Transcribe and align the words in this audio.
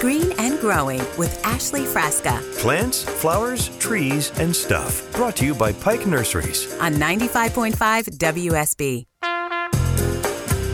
Green 0.00 0.30
and 0.38 0.60
Growing 0.60 1.00
with 1.18 1.44
Ashley 1.44 1.80
Frasca 1.80 2.40
Plants, 2.60 3.02
flowers, 3.02 3.76
trees, 3.78 4.30
and 4.38 4.54
stuff. 4.54 5.10
Brought 5.12 5.34
to 5.36 5.44
you 5.44 5.54
by 5.56 5.72
Pike 5.72 6.06
Nurseries. 6.06 6.72
on 6.78 6.94
95.5 6.94 7.74
WSB. 8.16 9.04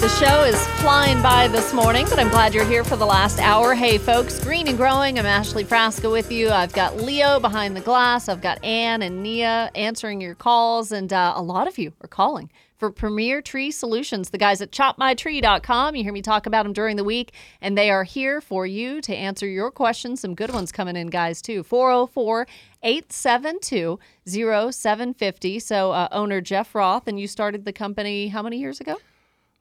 The 0.01 0.09
show 0.11 0.45
is 0.45 0.67
flying 0.83 1.23
by 1.23 1.49
this 1.49 1.73
morning, 1.73 2.05
but 2.11 2.19
I'm 2.19 2.29
glad 2.29 2.53
you're 2.53 2.67
here 2.67 2.85
for 2.85 2.97
the 2.97 3.07
last 3.07 3.39
hour. 3.39 3.75
Hey, 3.75 3.97
folks, 3.97 4.39
Green 4.45 4.69
and 4.69 4.77
Growing. 4.77 5.19
I'm 5.19 5.25
Ashley 5.25 5.65
Frasca 5.65 6.13
with 6.13 6.31
you. 6.31 6.51
I've 6.51 6.75
got 6.75 6.99
Leo 6.99 7.41
behind 7.41 7.75
the 7.75 7.81
glass. 7.81 8.29
I've 8.29 8.43
got 8.43 8.63
Ann 8.63 9.01
and 9.01 9.23
Nia 9.23 9.71
answering 9.75 10.21
your 10.21 10.35
calls, 10.35 10.93
and 10.93 11.11
uh, 11.11 11.33
a 11.35 11.43
lot 11.43 11.67
of 11.67 11.79
you 11.79 11.95
are 12.03 12.09
calling 12.09 12.51
for 12.77 12.91
Premier 12.91 13.41
Tree 13.41 13.71
Solutions. 13.71 14.31
The 14.31 14.39
guys 14.39 14.61
at 14.61 14.71
chopmytree.com. 14.71 15.97
You 15.97 16.03
hear 16.03 16.13
me 16.13 16.23
talk 16.23 16.47
about 16.47 16.65
them 16.65 16.73
during 16.73 16.97
the 16.97 17.05
week, 17.05 17.33
and 17.61 17.77
they 17.77 17.91
are 17.91 18.05
here 18.05 18.41
for 18.41 18.67
you 18.67 19.01
to 19.03 19.15
answer 19.15 19.47
your 19.47 19.71
questions. 19.71 20.21
Some 20.21 20.35
good 20.35 20.53
ones 20.53 20.73
coming 20.73 20.97
in, 20.97 21.09
guys, 21.09 21.41
too. 21.41 21.63
404 21.63 22.47
872 22.83 23.99
0750. 24.27 25.59
So, 25.59 25.93
uh, 25.93 26.09
owner 26.13 26.41
Jeff 26.41 26.75
Roth, 26.75 27.09
and 27.09 27.19
you 27.19 27.27
started 27.27 27.65
the 27.65 27.73
company 27.73 28.29
how 28.29 28.43
many 28.43 28.59
years 28.59 28.81
ago? 28.81 28.97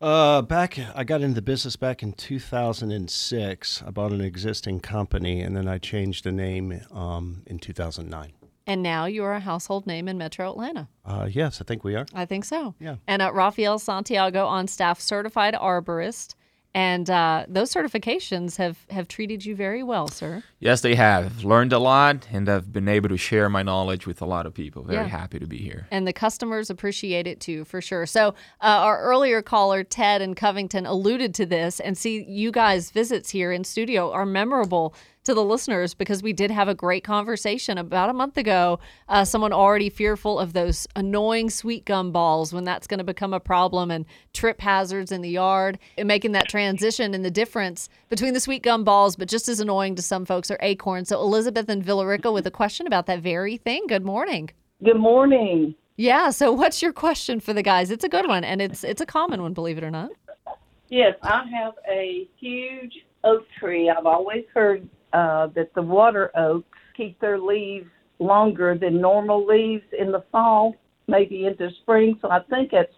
Uh, 0.01 0.41
back, 0.41 0.77
I 0.93 1.05
got 1.05 1.21
into 1.21 1.35
the 1.35 1.41
business 1.41 1.77
back 1.77 2.03
in 2.03 2.11
2006. 2.11 3.83
I 3.87 3.89
bought 3.89 4.11
an 4.11 4.19
existing 4.19 4.81
company, 4.81 5.39
and 5.41 5.55
then 5.55 5.65
I 5.65 5.77
changed 5.77 6.25
the 6.25 6.31
name 6.33 6.81
um, 6.91 7.43
in 7.45 7.57
2009. 7.57 8.33
And 8.65 8.81
now 8.81 9.05
you're 9.05 9.33
a 9.33 9.39
household 9.41 9.85
name 9.85 10.07
in 10.07 10.17
Metro 10.17 10.49
Atlanta. 10.49 10.87
Uh, 11.05 11.27
yes, 11.29 11.59
I 11.59 11.65
think 11.65 11.83
we 11.83 11.95
are. 11.95 12.05
I 12.13 12.25
think 12.25 12.45
so. 12.45 12.75
Yeah. 12.79 12.95
And 13.07 13.21
uh, 13.21 13.33
Rafael 13.33 13.77
Santiago 13.77 14.45
on 14.45 14.67
staff, 14.67 15.01
certified 15.01 15.53
arborist. 15.53 16.35
And 16.73 17.09
uh, 17.09 17.45
those 17.47 17.71
certifications 17.73 18.57
have, 18.57 18.85
have 18.89 19.07
treated 19.07 19.45
you 19.45 19.55
very 19.55 19.83
well, 19.83 20.07
sir. 20.07 20.43
Yes, 20.63 20.79
they 20.79 20.95
have. 20.95 21.43
Learned 21.43 21.73
a 21.73 21.77
lot, 21.77 22.25
and 22.31 22.47
I've 22.47 22.71
been 22.71 22.87
able 22.87 23.09
to 23.09 23.17
share 23.17 23.49
my 23.49 23.63
knowledge 23.63 24.07
with 24.07 24.21
a 24.21 24.25
lot 24.25 24.45
of 24.45 24.53
people. 24.53 24.83
Very 24.83 24.99
Yeah. 25.03 25.07
happy 25.09 25.37
to 25.37 25.45
be 25.45 25.57
here. 25.57 25.87
And 25.91 26.07
the 26.07 26.13
customers 26.13 26.69
appreciate 26.69 27.27
it 27.27 27.41
too, 27.41 27.65
for 27.65 27.81
sure. 27.81 28.05
So, 28.05 28.29
uh, 28.61 28.79
our 28.87 29.01
earlier 29.01 29.41
caller, 29.41 29.83
Ted 29.83 30.21
in 30.21 30.35
Covington, 30.35 30.85
alluded 30.85 31.35
to 31.35 31.45
this. 31.45 31.81
And 31.81 31.97
see, 31.97 32.23
you 32.23 32.49
guys' 32.51 32.91
visits 32.91 33.31
here 33.31 33.51
in 33.51 33.65
studio 33.65 34.09
are 34.13 34.25
memorable 34.25 34.95
to 35.25 35.33
the 35.33 35.43
listeners 35.43 35.93
because 35.93 36.21
we 36.21 36.33
did 36.33 36.51
have 36.51 36.67
a 36.67 36.75
great 36.75 37.01
conversation 37.03 37.77
about 37.77 38.09
a 38.09 38.13
month 38.13 38.37
ago. 38.37 38.77
Uh, 39.07 39.23
someone 39.23 39.53
already 39.53 39.89
fearful 39.89 40.37
of 40.37 40.51
those 40.51 40.85
annoying 40.97 41.49
sweet 41.49 41.85
gum 41.85 42.11
balls 42.11 42.51
when 42.51 42.65
that's 42.65 42.87
going 42.87 42.97
to 42.97 43.05
become 43.05 43.33
a 43.33 43.39
problem 43.39 43.89
and 43.89 44.05
trip 44.33 44.59
hazards 44.59 45.13
in 45.13 45.21
the 45.21 45.29
yard 45.29 45.79
and 45.97 46.09
making 46.09 46.33
that 46.33 46.49
transition 46.49 47.13
and 47.13 47.23
the 47.23 47.31
difference 47.31 47.87
between 48.09 48.33
the 48.33 48.39
sweet 48.41 48.63
gum 48.63 48.83
balls, 48.83 49.15
but 49.15 49.29
just 49.29 49.47
as 49.47 49.61
annoying 49.61 49.95
to 49.95 50.01
some 50.01 50.25
folks 50.25 50.51
are 50.53 50.59
acorns. 50.61 51.09
So, 51.09 51.19
Elizabeth 51.19 51.69
and 51.69 51.83
Villa 51.83 52.05
Rica 52.05 52.31
with 52.31 52.47
a 52.47 52.51
question 52.51 52.87
about 52.87 53.05
that 53.07 53.19
very 53.19 53.57
thing. 53.57 53.85
Good 53.87 54.05
morning. 54.05 54.49
Good 54.83 54.99
morning. 54.99 55.75
Yeah. 55.97 56.29
So, 56.29 56.51
what's 56.51 56.81
your 56.81 56.93
question 56.93 57.39
for 57.39 57.53
the 57.53 57.63
guys? 57.63 57.91
It's 57.91 58.03
a 58.03 58.09
good 58.09 58.27
one, 58.27 58.43
and 58.43 58.61
it's 58.61 58.83
it's 58.83 59.01
a 59.01 59.05
common 59.05 59.41
one, 59.41 59.53
believe 59.53 59.77
it 59.77 59.83
or 59.83 59.91
not. 59.91 60.11
Yes, 60.89 61.15
I 61.23 61.43
have 61.51 61.73
a 61.89 62.27
huge 62.39 62.93
oak 63.23 63.45
tree. 63.59 63.89
I've 63.89 64.05
always 64.05 64.45
heard 64.53 64.87
uh, 65.11 65.47
that 65.55 65.73
the 65.73 65.81
water 65.81 66.31
oaks 66.37 66.77
keep 66.95 67.19
their 67.19 67.39
leaves 67.39 67.89
longer 68.19 68.77
than 68.77 69.01
normal 69.01 69.45
leaves 69.45 69.83
in 69.97 70.11
the 70.11 70.23
fall, 70.31 70.75
maybe 71.07 71.45
into 71.45 71.69
spring. 71.81 72.17
So 72.21 72.29
I 72.29 72.39
think 72.49 72.71
that's 72.71 72.93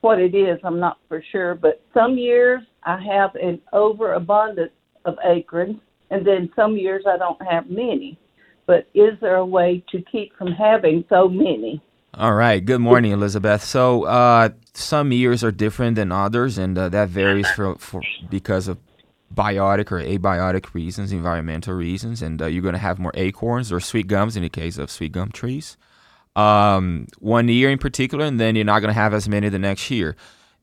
what 0.00 0.18
it 0.18 0.34
is. 0.34 0.58
I'm 0.64 0.80
not 0.80 0.98
for 1.08 1.22
sure. 1.32 1.54
But 1.54 1.82
some 1.92 2.16
years 2.16 2.62
I 2.84 3.00
have 3.02 3.34
an 3.34 3.60
overabundance 3.72 4.72
of 5.04 5.16
acorns, 5.24 5.80
and 6.10 6.26
then 6.26 6.50
some 6.56 6.76
years 6.76 7.04
I 7.06 7.16
don't 7.16 7.40
have 7.42 7.70
many. 7.70 8.18
But 8.66 8.86
is 8.94 9.18
there 9.20 9.36
a 9.36 9.46
way 9.46 9.82
to 9.90 10.02
keep 10.02 10.36
from 10.36 10.52
having 10.52 11.04
so 11.08 11.28
many? 11.28 11.82
All 12.14 12.34
right. 12.34 12.64
Good 12.64 12.80
morning, 12.80 13.12
Elizabeth. 13.12 13.62
So, 13.62 14.04
uh, 14.04 14.50
some 14.74 15.12
years 15.12 15.42
are 15.44 15.52
different 15.52 15.96
than 15.96 16.12
others, 16.12 16.58
and 16.58 16.76
uh, 16.76 16.88
that 16.88 17.08
varies 17.08 17.48
for, 17.50 17.76
for 17.76 18.02
because 18.28 18.68
of 18.68 18.78
biotic 19.34 19.92
or 19.92 20.02
abiotic 20.02 20.74
reasons, 20.74 21.12
environmental 21.12 21.74
reasons, 21.74 22.22
and 22.22 22.42
uh, 22.42 22.46
you're 22.46 22.62
going 22.62 22.74
to 22.74 22.78
have 22.78 22.98
more 22.98 23.12
acorns 23.14 23.70
or 23.70 23.80
sweet 23.80 24.08
gums 24.08 24.36
in 24.36 24.42
the 24.42 24.48
case 24.48 24.76
of 24.76 24.90
sweet 24.90 25.12
gum 25.12 25.30
trees. 25.30 25.76
Um, 26.36 27.06
one 27.18 27.48
year 27.48 27.70
in 27.70 27.78
particular, 27.78 28.24
and 28.24 28.40
then 28.40 28.56
you're 28.56 28.64
not 28.64 28.80
going 28.80 28.92
to 28.92 29.00
have 29.00 29.14
as 29.14 29.28
many 29.28 29.48
the 29.48 29.58
next 29.58 29.90
year. 29.90 30.16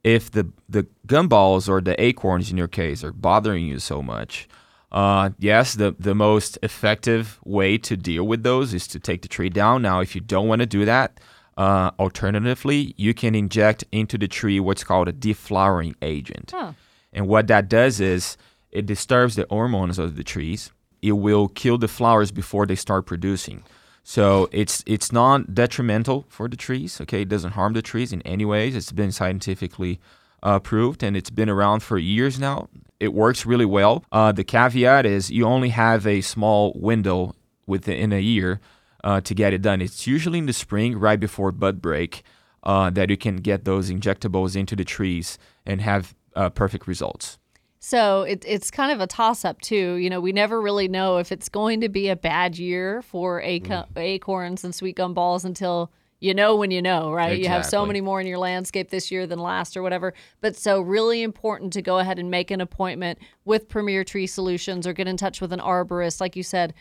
If 0.04 0.32
the 0.32 0.50
the 0.70 0.88
gumballs 1.08 1.68
or 1.68 1.82
the 1.82 2.02
acorns 2.02 2.52
in 2.52 2.58
your 2.58 2.68
case 2.68 3.04
are 3.04 3.12
bothering 3.12 3.68
you 3.68 3.80
so 3.80 4.02
much, 4.02 4.48
uh, 4.92 5.32
yes, 5.38 5.74
the, 5.74 5.96
the 6.00 6.16
most 6.16 6.58
effective 6.64 7.40
way 7.44 7.78
to 7.78 7.98
deal 7.98 8.26
with 8.26 8.44
those 8.44 8.74
is 8.74 8.88
to 8.88 9.00
take 9.00 9.22
the 9.22 9.28
tree 9.28 9.50
down. 9.50 9.82
Now, 9.82 10.00
if 10.00 10.16
you 10.16 10.22
don't 10.22 10.48
want 10.48 10.62
to 10.62 10.66
do 10.66 10.86
that, 10.86 11.20
uh, 11.58 11.92
alternatively, 12.00 12.94
you 12.98 13.14
can 13.14 13.36
inject 13.36 13.84
into 13.92 14.18
the 14.18 14.28
tree 14.28 14.60
what's 14.60 14.84
called 14.84 15.08
a 15.08 15.14
deflowering 15.14 15.96
agent. 16.02 16.52
Huh. 16.54 16.74
And 17.12 17.28
what 17.28 17.48
that 17.48 17.68
does 17.68 18.00
is 18.00 18.38
it 18.72 18.86
disturbs 18.86 19.36
the 19.36 19.48
hormones 19.50 19.98
of 20.00 20.16
the 20.16 20.24
trees. 20.24 20.72
It 21.02 21.14
will 21.14 21.48
kill 21.48 21.78
the 21.78 21.88
flowers 21.88 22.32
before 22.32 22.66
they 22.66 22.76
start 22.76 23.06
producing. 23.06 23.64
So 24.04 24.48
it's 24.54 24.84
it's 24.86 25.12
not 25.12 25.54
detrimental 25.54 26.26
for 26.30 26.48
the 26.48 26.56
trees. 26.56 27.02
Okay, 27.02 27.24
it 27.24 27.30
doesn't 27.30 27.52
harm 27.52 27.74
the 27.74 27.82
trees 27.82 28.14
in 28.14 28.22
any 28.22 28.46
ways. 28.46 28.76
It's 28.76 28.94
been 28.94 29.12
scientifically 29.12 30.00
uh, 30.42 30.60
proved, 30.60 31.04
and 31.04 31.18
it's 31.18 31.30
been 31.30 31.50
around 31.50 31.82
for 31.84 31.98
years 31.98 32.40
now. 32.40 32.70
It 33.00 33.14
works 33.14 33.46
really 33.46 33.66
well. 33.66 34.04
Uh, 34.12 34.32
the 34.32 34.44
caveat 34.44 35.06
is 35.06 35.30
you 35.30 35.46
only 35.46 35.70
have 35.70 36.08
a 36.08 36.22
small 36.22 36.74
window 36.76 37.36
within 37.66 38.12
a 38.12 38.20
year 38.20 38.60
uh, 39.04 39.22
to 39.22 39.36
get 39.36 39.54
it 39.54 39.62
done. 39.62 39.82
It's 39.82 40.08
usually 40.08 40.40
in 40.40 40.48
the 40.48 40.54
spring, 40.54 40.98
right 40.98 41.20
before 41.20 41.52
bud 41.52 41.82
break, 41.82 42.24
uh, 42.64 42.90
that 42.92 43.10
you 43.10 43.18
can 43.18 43.38
get 43.38 43.66
those 43.66 43.92
injectables 43.92 44.56
into 44.56 44.76
the 44.76 44.84
trees 44.84 45.38
and 45.66 45.82
have 45.82 46.16
uh, 46.36 46.50
perfect 46.50 46.88
results. 46.88 47.38
So 47.80 48.24
it, 48.24 48.44
it's 48.48 48.72
kind 48.72 48.92
of 48.92 49.00
a 49.00 49.08
toss 49.08 49.46
up 49.46 49.62
too. 49.62 49.96
You 49.96 50.10
know, 50.10 50.20
we 50.20 50.32
never 50.32 50.60
really 50.60 50.88
know 50.88 51.18
if 51.18 51.32
it's 51.32 51.48
going 51.48 51.82
to 51.82 51.90
be 51.90 52.10
a 52.10 52.16
bad 52.16 52.58
year 52.58 53.02
for 53.02 53.42
aco- 53.42 53.86
acorns 53.96 54.64
and 54.64 54.74
sweet 54.74 54.96
gum 54.96 55.14
balls 55.14 55.46
until 55.46 55.92
you 56.20 56.34
know 56.34 56.56
when 56.56 56.72
you 56.72 56.82
know, 56.82 57.12
right? 57.12 57.38
You 57.38 57.48
have 57.48 57.66
so 57.66 57.86
many 57.86 58.02
more 58.02 58.20
in 58.20 58.28
your 58.28 58.40
landscape 58.40 58.90
this 58.90 59.12
year 59.12 59.28
than 59.28 59.40
last 59.40 59.78
or 59.78 59.84
whatever. 59.84 60.14
But 60.42 60.56
so 60.56 60.82
really 60.82 61.22
important 61.22 61.74
to 61.74 61.82
go 61.82 62.00
ahead 62.00 62.18
and 62.18 62.32
make 62.32 62.50
an 62.50 62.62
appointment 62.62 63.20
with 63.46 63.70
Premier 63.70 64.04
Tree 64.04 64.28
Solutions 64.28 64.88
or 64.88 64.94
get 64.94 65.08
in 65.08 65.18
touch 65.18 65.42
with 65.42 65.54
an 65.54 65.60
arborist, 65.60 66.20
like 66.20 66.36
you 66.36 66.44
said. 66.44 66.74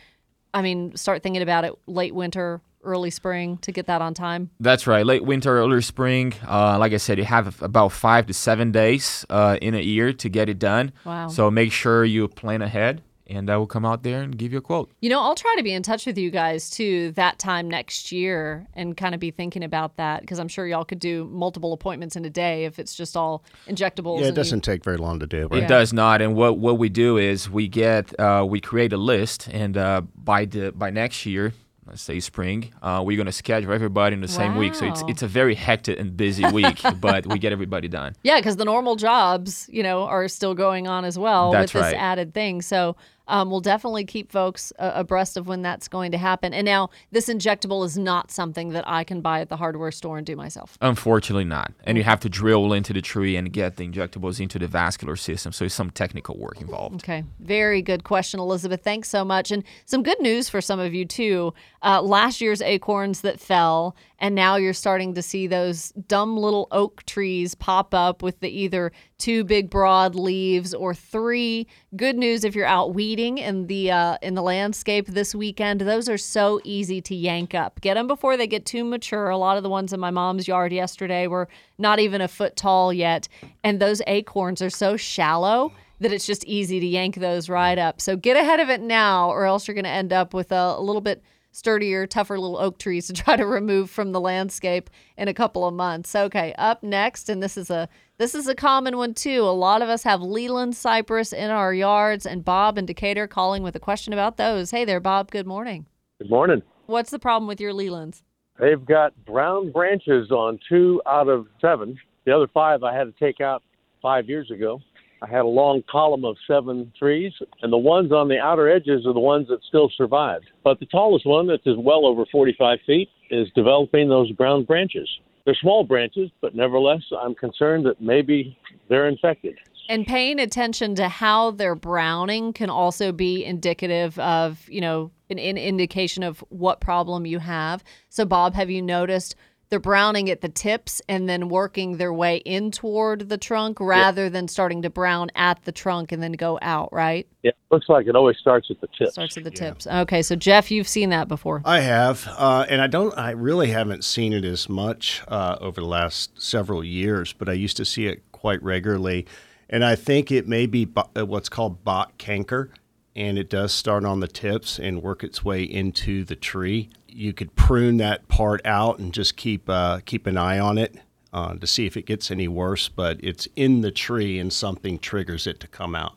I 0.53 0.61
mean, 0.61 0.95
start 0.95 1.21
thinking 1.21 1.43
about 1.43 1.65
it 1.65 1.73
late 1.85 2.15
winter, 2.15 2.61
early 2.83 3.11
spring 3.11 3.57
to 3.59 3.71
get 3.71 3.85
that 3.87 4.01
on 4.01 4.13
time. 4.13 4.49
That's 4.59 4.87
right. 4.87 5.05
Late 5.05 5.23
winter, 5.23 5.59
early 5.59 5.81
spring. 5.81 6.33
Uh, 6.47 6.79
like 6.79 6.93
I 6.93 6.97
said, 6.97 7.17
you 7.19 7.25
have 7.25 7.61
about 7.61 7.89
five 7.89 8.25
to 8.27 8.33
seven 8.33 8.71
days 8.71 9.25
uh, 9.29 9.57
in 9.61 9.75
a 9.75 9.81
year 9.81 10.13
to 10.13 10.29
get 10.29 10.49
it 10.49 10.57
done. 10.57 10.93
Wow. 11.05 11.27
So 11.27 11.51
make 11.51 11.71
sure 11.71 12.05
you 12.05 12.27
plan 12.27 12.61
ahead, 12.61 13.03
and 13.29 13.49
I 13.49 13.57
will 13.57 13.67
come 13.67 13.85
out 13.85 14.03
there 14.03 14.21
and 14.21 14.37
give 14.37 14.51
you 14.51 14.57
a 14.57 14.61
quote. 14.61 14.91
You 15.01 15.09
know, 15.09 15.19
I'll 15.21 15.35
try 15.35 15.53
to 15.57 15.63
be 15.63 15.73
in 15.73 15.83
touch 15.83 16.05
with 16.05 16.17
you 16.17 16.31
guys 16.31 16.69
too 16.69 17.11
that 17.13 17.39
time 17.39 17.69
next 17.69 18.11
year 18.11 18.67
and 18.73 18.95
kind 18.97 19.13
of 19.13 19.19
be 19.19 19.31
thinking 19.31 19.63
about 19.63 19.97
that 19.97 20.21
because 20.21 20.39
I'm 20.39 20.47
sure 20.47 20.65
y'all 20.67 20.85
could 20.85 20.99
do 20.99 21.25
multiple 21.25 21.73
appointments 21.73 22.15
in 22.15 22.25
a 22.25 22.29
day 22.29 22.65
if 22.65 22.79
it's 22.79 22.95
just 22.95 23.15
all 23.17 23.43
injectables. 23.67 24.21
Yeah, 24.21 24.27
it 24.27 24.35
doesn't 24.35 24.61
take 24.61 24.83
very 24.83 24.97
long 24.97 25.19
to 25.19 25.27
do. 25.27 25.37
It 25.45 25.51
Right? 25.51 25.61
Yeah. 25.63 25.67
does 25.67 25.93
not. 25.93 26.21
And 26.21 26.35
what, 26.35 26.57
what 26.57 26.77
we 26.77 26.89
do 26.89 27.17
is 27.17 27.49
we 27.49 27.67
get 27.67 28.17
uh, 28.19 28.45
we 28.47 28.59
create 28.59 28.93
a 28.93 28.97
list, 28.97 29.47
and 29.51 29.77
uh, 29.77 30.01
by 30.15 30.45
the 30.45 30.71
by 30.71 30.89
next 30.89 31.25
year, 31.25 31.53
let's 31.85 32.01
say 32.01 32.19
spring, 32.19 32.73
uh, 32.81 33.01
we're 33.05 33.15
gonna 33.17 33.31
schedule 33.31 33.71
everybody 33.71 34.13
in 34.13 34.21
the 34.21 34.27
same 34.27 34.55
week. 34.55 34.75
So 34.75 34.85
it's 34.85 35.03
it's 35.07 35.21
a 35.21 35.27
very 35.27 35.55
hectic 35.55 35.99
and 35.99 36.15
busy 36.17 36.45
week, 36.51 36.81
but 36.99 37.25
we 37.27 37.39
get 37.39 37.51
everybody 37.51 37.87
done. 37.87 38.15
Yeah, 38.23 38.37
because 38.39 38.57
the 38.57 38.65
normal 38.65 38.95
jobs, 38.97 39.69
you 39.71 39.83
know, 39.83 40.03
are 40.03 40.27
still 40.27 40.53
going 40.53 40.87
on 40.87 41.05
as 41.05 41.17
well 41.17 41.51
That's 41.51 41.73
with 41.73 41.83
this 41.83 41.93
right. 41.93 42.01
added 42.01 42.33
thing. 42.33 42.61
So 42.61 42.95
um, 43.27 43.49
we'll 43.49 43.61
definitely 43.61 44.05
keep 44.05 44.31
folks 44.31 44.71
uh, 44.79 44.91
abreast 44.95 45.37
of 45.37 45.47
when 45.47 45.61
that's 45.61 45.87
going 45.87 46.11
to 46.11 46.17
happen. 46.17 46.53
And 46.53 46.65
now, 46.65 46.89
this 47.11 47.27
injectable 47.27 47.85
is 47.85 47.97
not 47.97 48.31
something 48.31 48.69
that 48.69 48.87
I 48.87 49.03
can 49.03 49.21
buy 49.21 49.41
at 49.41 49.49
the 49.49 49.57
hardware 49.57 49.91
store 49.91 50.17
and 50.17 50.25
do 50.25 50.35
myself. 50.35 50.77
Unfortunately, 50.81 51.43
not. 51.43 51.73
And 51.83 51.97
you 51.97 52.03
have 52.03 52.19
to 52.21 52.29
drill 52.29 52.73
into 52.73 52.93
the 52.93 53.01
tree 53.01 53.35
and 53.35 53.51
get 53.51 53.75
the 53.77 53.87
injectables 53.87 54.39
into 54.39 54.59
the 54.59 54.67
vascular 54.67 55.15
system. 55.15 55.51
So 55.51 55.65
it's 55.65 55.73
some 55.73 55.91
technical 55.91 56.37
work 56.37 56.61
involved. 56.61 57.03
Okay, 57.03 57.23
very 57.39 57.81
good 57.81 58.03
question, 58.03 58.39
Elizabeth. 58.39 58.83
Thanks 58.83 59.09
so 59.09 59.25
much. 59.25 59.51
And 59.51 59.63
some 59.85 60.03
good 60.03 60.19
news 60.21 60.49
for 60.49 60.61
some 60.61 60.79
of 60.79 60.93
you, 60.93 61.05
too. 61.05 61.53
Uh, 61.83 62.01
last 62.01 62.41
year's 62.41 62.61
acorns 62.61 63.21
that 63.21 63.39
fell, 63.39 63.95
and 64.19 64.35
now 64.35 64.55
you're 64.55 64.73
starting 64.73 65.13
to 65.13 65.21
see 65.21 65.47
those 65.47 65.89
dumb 66.07 66.37
little 66.37 66.67
oak 66.71 67.03
trees 67.05 67.55
pop 67.55 67.93
up 67.93 68.23
with 68.23 68.39
the 68.39 68.49
either 68.49 68.91
two 69.17 69.43
big 69.43 69.69
broad 69.69 70.15
leaves 70.15 70.73
or 70.73 70.93
three. 70.93 71.67
Good 71.95 72.17
news 72.17 72.43
if 72.43 72.55
you're 72.55 72.65
out 72.65 72.93
weeding 72.93 73.16
in 73.19 73.67
the 73.67 73.91
uh, 73.91 74.17
in 74.21 74.35
the 74.35 74.41
landscape 74.41 75.07
this 75.07 75.33
weekend. 75.33 75.81
Those 75.81 76.07
are 76.07 76.17
so 76.17 76.59
easy 76.63 77.01
to 77.01 77.15
yank 77.15 77.55
up. 77.55 77.81
Get 77.81 77.95
them 77.95 78.07
before 78.07 78.37
they 78.37 78.47
get 78.47 78.65
too 78.65 78.83
mature. 78.83 79.29
A 79.29 79.37
lot 79.37 79.57
of 79.57 79.63
the 79.63 79.69
ones 79.69 79.93
in 79.93 79.99
my 79.99 80.11
mom's 80.11 80.47
yard 80.47 80.71
yesterday 80.71 81.27
were 81.27 81.47
not 81.77 81.99
even 81.99 82.21
a 82.21 82.27
foot 82.27 82.55
tall 82.55 82.93
yet, 82.93 83.27
and 83.63 83.79
those 83.79 84.01
acorns 84.05 84.61
are 84.61 84.69
so 84.69 84.97
shallow 84.97 85.71
that 85.99 86.13
it's 86.13 86.27
just 86.27 86.45
easy 86.45 86.79
to 86.79 86.85
yank 86.85 87.15
those 87.15 87.49
right 87.49 87.77
up. 87.77 87.99
So 87.99 88.15
get 88.15 88.37
ahead 88.37 88.59
of 88.59 88.69
it 88.69 88.81
now, 88.81 89.29
or 89.29 89.45
else 89.45 89.67
you're 89.67 89.75
going 89.75 89.85
to 89.85 89.89
end 89.89 90.13
up 90.13 90.33
with 90.33 90.51
a, 90.51 90.75
a 90.77 90.81
little 90.81 91.01
bit 91.01 91.23
sturdier, 91.57 92.05
tougher 92.05 92.39
little 92.39 92.57
oak 92.57 92.77
trees 92.77 93.07
to 93.07 93.13
try 93.23 93.35
to 93.35 93.45
remove 93.45 93.89
from 93.89 94.11
the 94.11 94.21
landscape 94.21 94.89
in 95.17 95.27
a 95.27 95.33
couple 95.33 95.67
of 95.67 95.73
months. 95.73 96.15
Okay, 96.15 96.53
up 96.57 96.83
next, 96.83 97.29
and 97.29 97.41
this 97.41 97.57
is 97.57 97.69
a 97.69 97.89
this 98.17 98.35
is 98.35 98.47
a 98.47 98.55
common 98.55 98.97
one 98.97 99.13
too. 99.13 99.41
A 99.41 99.51
lot 99.51 99.81
of 99.81 99.89
us 99.89 100.03
have 100.03 100.21
Leyland 100.21 100.75
cypress 100.75 101.33
in 101.33 101.49
our 101.49 101.73
yards, 101.73 102.25
and 102.25 102.45
Bob 102.45 102.77
in 102.77 102.85
Decatur 102.85 103.27
calling 103.27 103.63
with 103.63 103.75
a 103.75 103.79
question 103.79 104.13
about 104.13 104.37
those. 104.37 104.71
Hey 104.71 104.85
there, 104.85 104.99
Bob. 104.99 105.31
Good 105.31 105.47
morning. 105.47 105.85
Good 106.19 106.29
morning. 106.29 106.61
What's 106.85 107.11
the 107.11 107.19
problem 107.19 107.47
with 107.47 107.59
your 107.59 107.73
Leylands? 107.73 108.21
They've 108.59 108.83
got 108.83 109.13
brown 109.25 109.71
branches 109.71 110.31
on 110.31 110.59
two 110.69 111.01
out 111.05 111.27
of 111.27 111.47
seven. 111.61 111.97
The 112.25 112.35
other 112.35 112.47
five 112.53 112.83
I 112.83 112.95
had 112.95 113.03
to 113.05 113.13
take 113.19 113.41
out 113.41 113.63
five 114.01 114.27
years 114.27 114.49
ago. 114.51 114.79
I 115.21 115.27
had 115.27 115.41
a 115.41 115.47
long 115.47 115.83
column 115.89 116.25
of 116.25 116.37
seven 116.45 116.91
trees, 116.97 117.33
and 117.61 117.73
the 117.73 117.77
ones 117.77 118.11
on 118.11 118.27
the 118.27 118.39
outer 118.39 118.69
edges 118.69 119.05
are 119.05 119.13
the 119.13 119.19
ones 119.19 119.47
that 119.47 119.59
still 119.67 119.89
survived. 119.95 120.45
But 120.63 120.79
the 120.79 120.85
tallest 120.85 121.25
one, 121.25 121.47
that 121.47 121.61
is 121.65 121.75
well 121.77 122.05
over 122.05 122.25
45 122.31 122.79
feet, 122.85 123.09
is 123.31 123.47
developing 123.55 124.09
those 124.09 124.31
brown 124.31 124.63
branches. 124.63 125.09
They're 125.45 125.55
small 125.55 125.83
branches, 125.83 126.29
but 126.41 126.55
nevertheless, 126.55 127.01
I'm 127.19 127.33
concerned 127.33 127.85
that 127.85 128.01
maybe 128.01 128.57
they're 128.89 129.07
infected. 129.07 129.57
And 129.89 130.05
paying 130.05 130.39
attention 130.39 130.95
to 130.95 131.07
how 131.07 131.51
they're 131.51 131.75
browning 131.75 132.51
can 132.51 132.69
also 132.69 133.13
be 133.13 133.45
indicative 133.45 134.19
of, 134.19 134.67
you 134.69 134.81
know, 134.81 135.11
an, 135.29 135.39
an 135.39 135.57
indication 135.57 136.23
of 136.23 136.39
what 136.49 136.81
problem 136.81 137.25
you 137.25 137.39
have. 137.39 137.83
So, 138.09 138.25
Bob, 138.25 138.53
have 138.55 138.69
you 138.69 138.81
noticed 138.81 139.35
they're 139.69 139.79
browning 139.79 140.29
at 140.29 140.41
the 140.41 140.49
tips 140.49 141.01
and 141.09 141.27
then 141.27 141.49
working 141.49 141.97
their 141.97 142.13
way 142.13 142.37
in 142.37 142.71
toward 142.71 143.29
the 143.29 143.37
trunk 143.37 143.79
rather 143.79 144.29
than 144.29 144.47
starting 144.47 144.81
to 144.83 144.89
brown 144.89 145.29
at 145.35 145.61
the 145.63 145.71
trunk 145.71 146.11
and 146.11 146.23
then 146.23 146.31
go 146.33 146.57
out, 146.61 146.91
right? 146.93 147.27
Yeah, 147.43 147.51
looks 147.69 147.89
like 147.89 148.07
it 148.07 148.15
always 148.15 148.37
starts 148.37 148.71
at 148.71 148.79
the 148.79 148.87
tips. 148.87 149.13
Starts 149.13 149.37
at 149.37 149.43
the 149.43 149.51
tips. 149.51 149.85
Okay, 149.87 150.21
so 150.21 150.35
Jeff, 150.35 150.71
you've 150.71 150.87
seen 150.87 151.09
that 151.09 151.27
before. 151.27 151.61
I 151.65 151.81
have, 151.81 152.27
uh, 152.37 152.65
and 152.69 152.81
I 152.81 152.87
don't. 152.87 153.17
I 153.17 153.31
really 153.31 153.67
haven't 153.71 154.03
seen 154.03 154.33
it 154.33 154.45
as 154.45 154.69
much 154.69 155.21
uh, 155.27 155.57
over 155.59 155.81
the 155.81 155.87
last 155.87 156.41
several 156.41 156.83
years, 156.83 157.33
but 157.33 157.49
I 157.49 157.53
used 157.53 157.77
to 157.77 157.85
see 157.85 158.07
it 158.07 158.31
quite 158.31 158.61
regularly, 158.63 159.25
and 159.69 159.83
I 159.83 159.95
think 159.95 160.31
it 160.31 160.47
may 160.47 160.65
be 160.65 160.85
bo- 160.85 161.09
uh, 161.17 161.25
what's 161.25 161.49
called 161.49 161.83
bot 161.83 162.17
canker, 162.17 162.69
and 163.15 163.37
it 163.37 163.49
does 163.49 163.73
start 163.73 164.05
on 164.05 164.19
the 164.21 164.27
tips 164.27 164.79
and 164.79 165.03
work 165.03 165.23
its 165.23 165.43
way 165.43 165.63
into 165.63 166.23
the 166.23 166.35
tree. 166.35 166.89
You 167.17 167.33
could 167.33 167.55
prune 167.55 167.97
that 167.97 168.27
part 168.27 168.61
out 168.63 168.99
and 168.99 169.13
just 169.13 169.35
keep 169.37 169.67
uh, 169.67 170.01
keep 170.05 170.27
an 170.27 170.37
eye 170.37 170.59
on 170.59 170.77
it 170.77 170.95
uh, 171.33 171.55
to 171.55 171.65
see 171.65 171.85
if 171.85 171.97
it 171.97 172.05
gets 172.05 172.29
any 172.29 172.47
worse. 172.47 172.89
But 172.89 173.19
it's 173.23 173.47
in 173.55 173.81
the 173.81 173.91
tree, 173.91 174.37
and 174.37 174.53
something 174.53 174.99
triggers 174.99 175.47
it 175.47 175.59
to 175.61 175.67
come 175.67 175.95
out. 175.95 176.15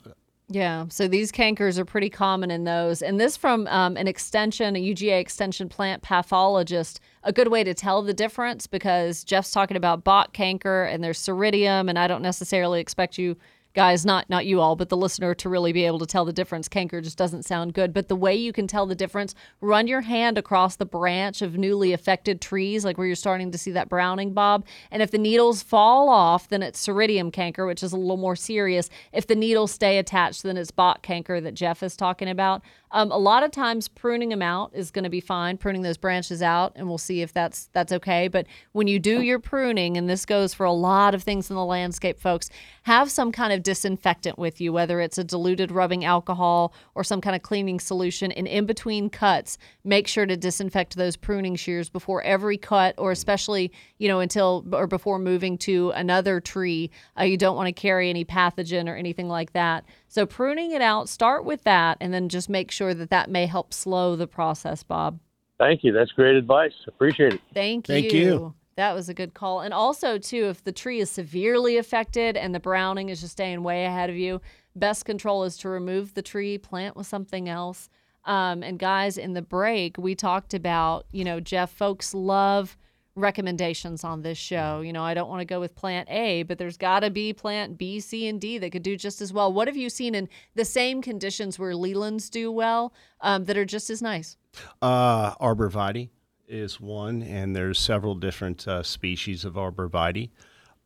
Yeah, 0.52 0.87
so 0.88 1.06
these 1.06 1.31
cankers 1.31 1.79
are 1.79 1.85
pretty 1.85 2.11
common 2.11 2.50
in 2.50 2.64
those. 2.64 3.02
And 3.02 3.20
this 3.20 3.37
from 3.37 3.69
um, 3.69 3.97
an 3.97 4.08
extension, 4.08 4.75
a 4.75 4.82
UGA 4.82 5.20
extension 5.20 5.69
plant 5.69 6.02
pathologist, 6.02 6.99
a 7.23 7.32
good 7.32 7.49
way 7.49 7.62
to 7.62 7.73
tell 7.73 8.02
the 8.02 8.12
difference 8.12 8.67
because 8.67 9.23
Jeff's 9.23 9.52
talking 9.52 9.76
about 9.76 10.02
bot 10.02 10.32
canker 10.32 10.82
and 10.85 11.05
there's 11.05 11.20
Seiridium, 11.20 11.88
and 11.88 11.97
I 11.97 12.08
don't 12.08 12.20
necessarily 12.20 12.81
expect 12.81 13.17
you 13.17 13.37
guys, 13.75 14.05
not 14.05 14.28
not 14.28 14.46
you 14.46 14.61
all, 14.61 14.76
but 14.76 14.88
the 14.88 14.96
listener 14.96 15.34
to 15.34 15.49
really 15.49 15.72
be 15.72 15.84
able 15.84 15.99
to 15.99 16.06
tell 16.06 16.25
the 16.25 16.32
difference. 16.32 16.69
Canker 16.69 17.00
just 17.00 17.19
doesn't 17.19 17.44
sound 17.44 17.75
good. 17.75 17.93
But 17.93 18.08
the 18.08 18.17
way 18.17 18.34
you 18.34 18.52
can 18.52 18.67
tell 18.67 18.87
the 18.87 18.94
difference, 18.94 19.34
run 19.61 19.87
your 19.87 20.00
hand 20.02 20.38
across 20.38 20.76
the 20.76 20.87
branch 20.87 21.43
of 21.43 21.56
newly 21.56 21.93
affected 21.93 22.40
trees, 22.40 22.84
like 22.84 22.99
where 22.99 23.06
you're 23.06 23.17
starting 23.17 23.50
to 23.52 23.58
see 23.58 23.70
that 23.72 23.88
browning 23.88 24.32
bob. 24.32 24.64
And 24.90 25.02
if 25.02 25.11
the 25.11 25.19
needles 25.19 25.62
fall 25.62 26.08
off, 26.08 26.49
then 26.49 26.62
it's 26.62 26.84
Seiridium 26.87 27.32
canker, 27.32 27.67
which 27.67 27.82
is 27.82 27.93
a 27.93 27.96
little 27.96 28.17
more 28.17 28.37
serious. 28.37 28.90
If 29.12 29.26
the 29.26 29.37
needles 29.37 29.70
stay 29.73 29.99
attached, 29.99 30.43
then 30.43 30.56
it's 30.56 30.70
bot 30.70 31.02
canker 31.02 31.40
that 31.40 31.55
Jeff 31.55 31.82
is 31.82 31.96
talking 31.96 32.28
about. 32.28 32.62
Um, 32.92 33.12
a 33.12 33.19
lot 33.19 33.42
of 33.42 33.50
times 33.52 33.88
pruning 33.88 34.31
them 34.31 34.42
out 34.42 34.72
is 34.75 34.90
going 34.90 35.04
to 35.04 35.10
be 35.10 35.20
fine, 35.20 35.56
pruning 35.56 35.82
those 35.82 35.96
branches 35.96 36.42
out, 36.42 36.72
and 36.75 36.88
we'll 36.88 36.98
see 36.98 37.22
if 37.22 37.32
that's 37.32 37.69
that's 37.72 37.92
okay. 37.92 38.28
But 38.28 38.46
when 38.72 38.88
you 38.88 38.98
do 38.98 39.22
your 39.22 39.38
pruning, 39.38 39.96
and 39.96 40.08
this 40.08 40.26
goes 40.26 40.54
for 40.54 40.66
a 40.66 40.72
lot 40.72 41.14
of 41.14 41.22
things 41.22 41.50
in 41.50 41.56
the 41.56 41.64
landscape, 41.64 42.19
folks, 42.19 42.50
have 42.82 43.10
some 43.10 43.31
kind 43.31 43.52
of 43.52 43.62
disinfectant 43.62 44.38
with 44.38 44.60
you, 44.60 44.72
whether 44.72 45.00
it's 45.00 45.19
a 45.19 45.25
diluted 45.25 45.70
rubbing 45.70 46.04
alcohol 46.04 46.75
or 46.94 47.04
some 47.04 47.20
kind 47.20 47.37
of 47.37 47.42
cleaning 47.42 47.78
solution. 47.78 48.32
And 48.32 48.48
in 48.48 48.66
between 48.66 49.10
cuts, 49.10 49.58
make 49.84 50.08
sure 50.08 50.26
to 50.26 50.37
disinfect 50.37 50.96
those 50.96 51.16
pruning 51.16 51.56
shears 51.56 51.88
before 51.88 52.22
every 52.22 52.58
cut, 52.58 52.94
or 52.98 53.12
especially 53.12 53.72
you 53.98 54.08
know 54.08 54.20
until 54.20 54.66
or 54.72 54.87
before 54.87 55.19
moving 55.19 55.58
to 55.58 55.90
another 55.90 56.40
tree. 56.40 56.90
Uh, 57.19 57.25
you 57.25 57.37
don't 57.37 57.56
want 57.56 57.69
to 57.69 57.72
carry 57.72 58.10
any 58.10 58.25
pathogen 58.25 58.88
or 58.88 58.96
anything 58.96 59.28
like 59.28 59.52
that. 59.52 59.84
So 60.12 60.27
pruning 60.27 60.73
it 60.73 60.83
out, 60.83 61.09
start 61.09 61.45
with 61.45 61.62
that, 61.62 61.97
and 62.01 62.12
then 62.12 62.29
just 62.29 62.49
make 62.49 62.73
sure 62.73 62.95
that 62.95 63.11
that 63.11 63.31
may 63.31 63.47
help 63.47 63.73
slow 63.73 64.17
the 64.17 64.27
process, 64.27 64.83
Bob. 64.83 65.21
Thank 65.57 65.85
you. 65.85 65.93
That's 65.93 66.11
great 66.11 66.35
advice. 66.35 66.73
Appreciate 66.89 67.35
it. 67.35 67.41
Thank 67.55 67.89
you. 67.89 67.95
Thank 67.95 68.12
you. 68.12 68.55
That 68.75 68.93
was 68.93 69.09
a 69.09 69.15
good 69.15 69.35
call. 69.35 69.61
And 69.61 69.73
also, 69.73 70.19
too, 70.19 70.47
if 70.47 70.65
the 70.65 70.73
tree 70.73 70.99
is 70.99 71.12
severely 71.12 71.77
affected 71.77 72.37
and 72.37 72.53
the 72.53 72.59
browning 72.59 73.09
is 73.09 73.21
just 73.21 73.35
staying 73.35 73.62
way 73.62 73.85
ahead 73.85 74.11
of 74.11 74.17
you, 74.17 74.41
best 74.75 75.05
control 75.05 75.45
is 75.45 75.57
to 75.59 75.69
remove 75.69 76.15
the 76.15 76.23
tree, 76.23 76.59
plant 76.59 76.97
with 76.97 77.07
something 77.07 77.49
else. 77.49 77.89
Um, 78.25 78.65
and 78.65 78.81
guys, 78.81 79.17
in 79.17 79.35
the 79.35 79.43
break, 79.43 79.97
we 79.97 80.17
talked 80.17 80.55
about, 80.55 81.07
you 81.12 81.23
know, 81.23 81.39
Jeff, 81.39 81.71
folks 81.71 82.15
love 82.15 82.77
recommendations 83.17 84.05
on 84.05 84.23
this 84.23 84.39
show. 84.39 84.81
You 84.81 84.93
know, 84.93 85.03
I 85.03 85.15
don't 85.15 85.29
want 85.29 85.41
to 85.41 85.45
go 85.45 85.61
with 85.61 85.75
plant 85.75 86.09
A, 86.11 86.43
but 86.45 86.59
there's 86.59 86.77
got 86.77 87.01
to 87.01 87.11
be 87.11 87.33
plant 87.33 87.77
B, 87.77 88.01
C, 88.01 88.29
and 88.29 88.41
D 88.41 88.59
that 88.59 88.71
could 88.71 88.83
do 88.83 88.97
just 88.97 89.21
as 89.21 89.33
well. 89.33 89.53
What 89.53 89.69
have 89.69 89.77
you 89.77 89.91
seen 89.91 90.15
in 90.15 90.29
the 90.55 90.65
same 90.65 91.03
conditions 91.03 91.59
where 91.59 91.73
Leylands 91.73 92.31
do 92.31 92.51
well 92.53 92.93
um, 93.21 93.45
that 93.47 93.57
are 93.57 93.65
just 93.65 93.91
as 93.91 94.01
nice? 94.01 94.37
Uh, 94.81 95.35
arborvitae 95.37 96.09
is 96.49 96.81
one, 96.81 97.23
and 97.23 97.55
there's 97.55 97.79
several 97.79 98.15
different 98.15 98.67
uh, 98.67 98.83
species 98.83 99.45
of 99.45 99.55
arborvitae. 99.55 100.31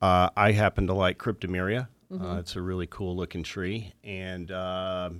Uh, 0.01 0.29
I 0.37 0.53
happen 0.53 0.87
to 0.89 0.95
like 0.95 1.19
cryptomeria. 1.19 1.89
Uh, 2.13 2.37
it's 2.39 2.55
a 2.55 2.61
really 2.61 2.87
cool 2.87 3.17
looking 3.17 3.43
tree, 3.43 3.93
and 4.05 4.53
uh, 4.53 5.11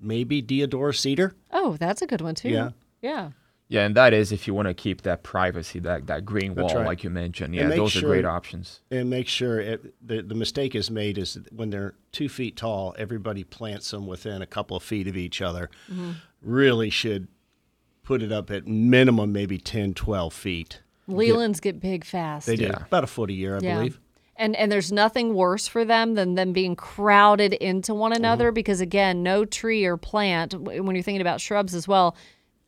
maybe 0.00 0.42
Deodora 0.42 0.96
cedar. 0.96 1.36
Oh, 1.52 1.76
that's 1.76 2.02
a 2.02 2.08
good 2.08 2.22
one, 2.22 2.34
too. 2.34 2.48
Yeah. 2.48 2.70
Yeah. 3.02 3.30
Yeah, 3.70 3.86
and 3.86 3.94
that 3.94 4.12
is 4.12 4.32
if 4.32 4.48
you 4.48 4.52
want 4.52 4.66
to 4.66 4.74
keep 4.74 5.02
that 5.02 5.22
privacy, 5.22 5.78
that 5.78 6.08
that 6.08 6.24
green 6.24 6.56
wall, 6.56 6.74
right. 6.74 6.84
like 6.84 7.04
you 7.04 7.08
mentioned. 7.08 7.54
Yeah, 7.54 7.62
And 7.62 7.70
make 7.70 7.78
those 7.78 7.94
are 7.94 8.00
sure- 8.00 8.10
great 8.10 8.24
options. 8.24 8.80
And 8.90 9.08
make 9.08 9.28
sure 9.28 9.60
it, 9.60 9.94
the 10.04 10.22
the 10.22 10.34
mistake 10.34 10.74
is 10.74 10.90
made 10.90 11.16
is 11.16 11.38
when 11.54 11.70
they're 11.70 11.94
two 12.10 12.28
feet 12.28 12.56
tall, 12.56 12.96
everybody 12.98 13.44
plants 13.44 13.92
them 13.92 14.08
within 14.08 14.42
a 14.42 14.46
couple 14.46 14.76
of 14.76 14.82
feet 14.82 15.06
of 15.06 15.16
each 15.16 15.40
other. 15.40 15.70
Mm-hmm. 15.88 16.10
Really 16.42 16.90
should 16.90 17.28
put 18.02 18.22
it 18.22 18.32
up 18.32 18.50
at 18.50 18.66
minimum 18.66 19.30
maybe 19.30 19.56
10, 19.56 19.94
12 19.94 20.32
feet. 20.34 20.80
Leylands 21.08 21.60
get 21.60 21.78
big 21.78 22.04
fast. 22.04 22.48
They 22.48 22.56
do 22.56 22.64
Yeah. 22.64 22.82
about 22.86 23.04
a 23.04 23.06
foot 23.06 23.30
a 23.30 23.32
year, 23.32 23.54
I 23.56 23.60
Yeah. 23.60 23.76
believe. 23.76 24.00
And 24.34 24.56
and 24.56 24.72
there's 24.72 24.90
nothing 24.90 25.32
worse 25.34 25.68
for 25.68 25.84
them 25.84 26.14
than 26.14 26.34
them 26.34 26.52
being 26.52 26.74
crowded 26.74 27.52
into 27.52 27.94
one 27.94 28.10
mm-hmm. 28.10 28.20
another 28.24 28.50
because 28.50 28.80
again, 28.80 29.22
no 29.22 29.44
tree 29.44 29.84
or 29.84 29.96
plant 29.96 30.54
when 30.58 30.96
you're 30.96 31.04
thinking 31.04 31.20
about 31.20 31.40
shrubs 31.40 31.72
as 31.72 31.86
well 31.86 32.16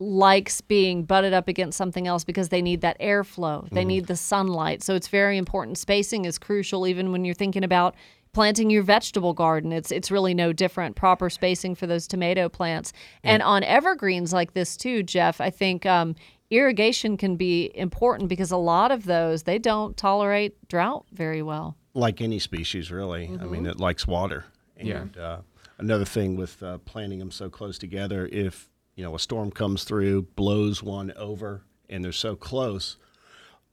likes 0.03 0.61
being 0.61 1.05
butted 1.05 1.33
up 1.33 1.49
against 1.49 1.79
something 1.79 2.07
else 2.07 2.25
because 2.25 2.49
they 2.49 2.61
need 2.63 2.81
that 2.81 2.99
airflow. 3.01 3.69
They 3.71 3.85
need 3.85 4.07
the 4.07 4.17
sunlight. 4.17 4.83
So 4.83 4.95
it's 4.95 5.09
very 5.09 5.39
important. 5.39 5.79
Spacing 5.79 6.25
is 6.25 6.39
crucial 6.39 6.87
even 6.87 7.13
when 7.13 7.25
you're 7.25 7.35
thinking 7.35 7.65
about 7.65 7.95
planting 8.33 8.71
your 8.71 8.83
vegetable 8.83 9.35
garden. 9.35 9.73
It's 9.73 9.91
it's 9.93 10.11
really 10.11 10.35
no 10.35 10.53
different. 10.53 10.97
Proper 10.97 11.31
spacing 11.31 11.75
for 11.75 11.87
those 11.87 12.07
tomato 12.07 12.49
plants. 12.49 12.93
And 13.23 13.43
on 13.43 13.63
evergreens 13.63 14.33
like 14.33 14.55
this 14.55 14.77
too, 14.77 15.03
Jeff, 15.03 15.41
I 15.41 15.51
think 15.51 15.87
um, 15.87 16.17
irrigation 16.51 17.17
can 17.17 17.37
be 17.37 17.71
important 17.75 18.29
because 18.29 18.51
a 18.51 18.57
lot 18.57 18.91
of 18.91 19.05
those 19.05 19.45
they 19.45 19.59
don't 19.59 19.97
tolerate 19.97 20.57
drought 20.69 21.07
very 21.13 21.43
well. 21.43 21.77
Like 21.95 22.21
any 22.21 22.39
species, 22.39 22.91
really. 22.91 23.31
I 23.41 23.45
mean, 23.45 23.67
it 23.67 23.79
likes 23.79 24.07
water. 24.07 24.47
And 24.79 24.89
Yeah. 24.89 25.23
uh, 25.23 25.41
another 25.79 26.07
thing 26.07 26.37
with 26.37 26.63
uh, 26.63 26.79
planting 26.79 27.19
them 27.19 27.31
so 27.31 27.51
close 27.51 27.79
together, 27.79 28.29
if 28.33 28.71
you 28.95 29.05
know 29.05 29.15
a 29.15 29.19
storm 29.19 29.51
comes 29.51 29.85
through, 29.85 30.23
blows 30.37 30.83
one 30.83 31.13
over, 31.17 31.63
and 31.89 32.05
they're 32.05 32.13
so 32.13 32.37
close, 32.37 32.97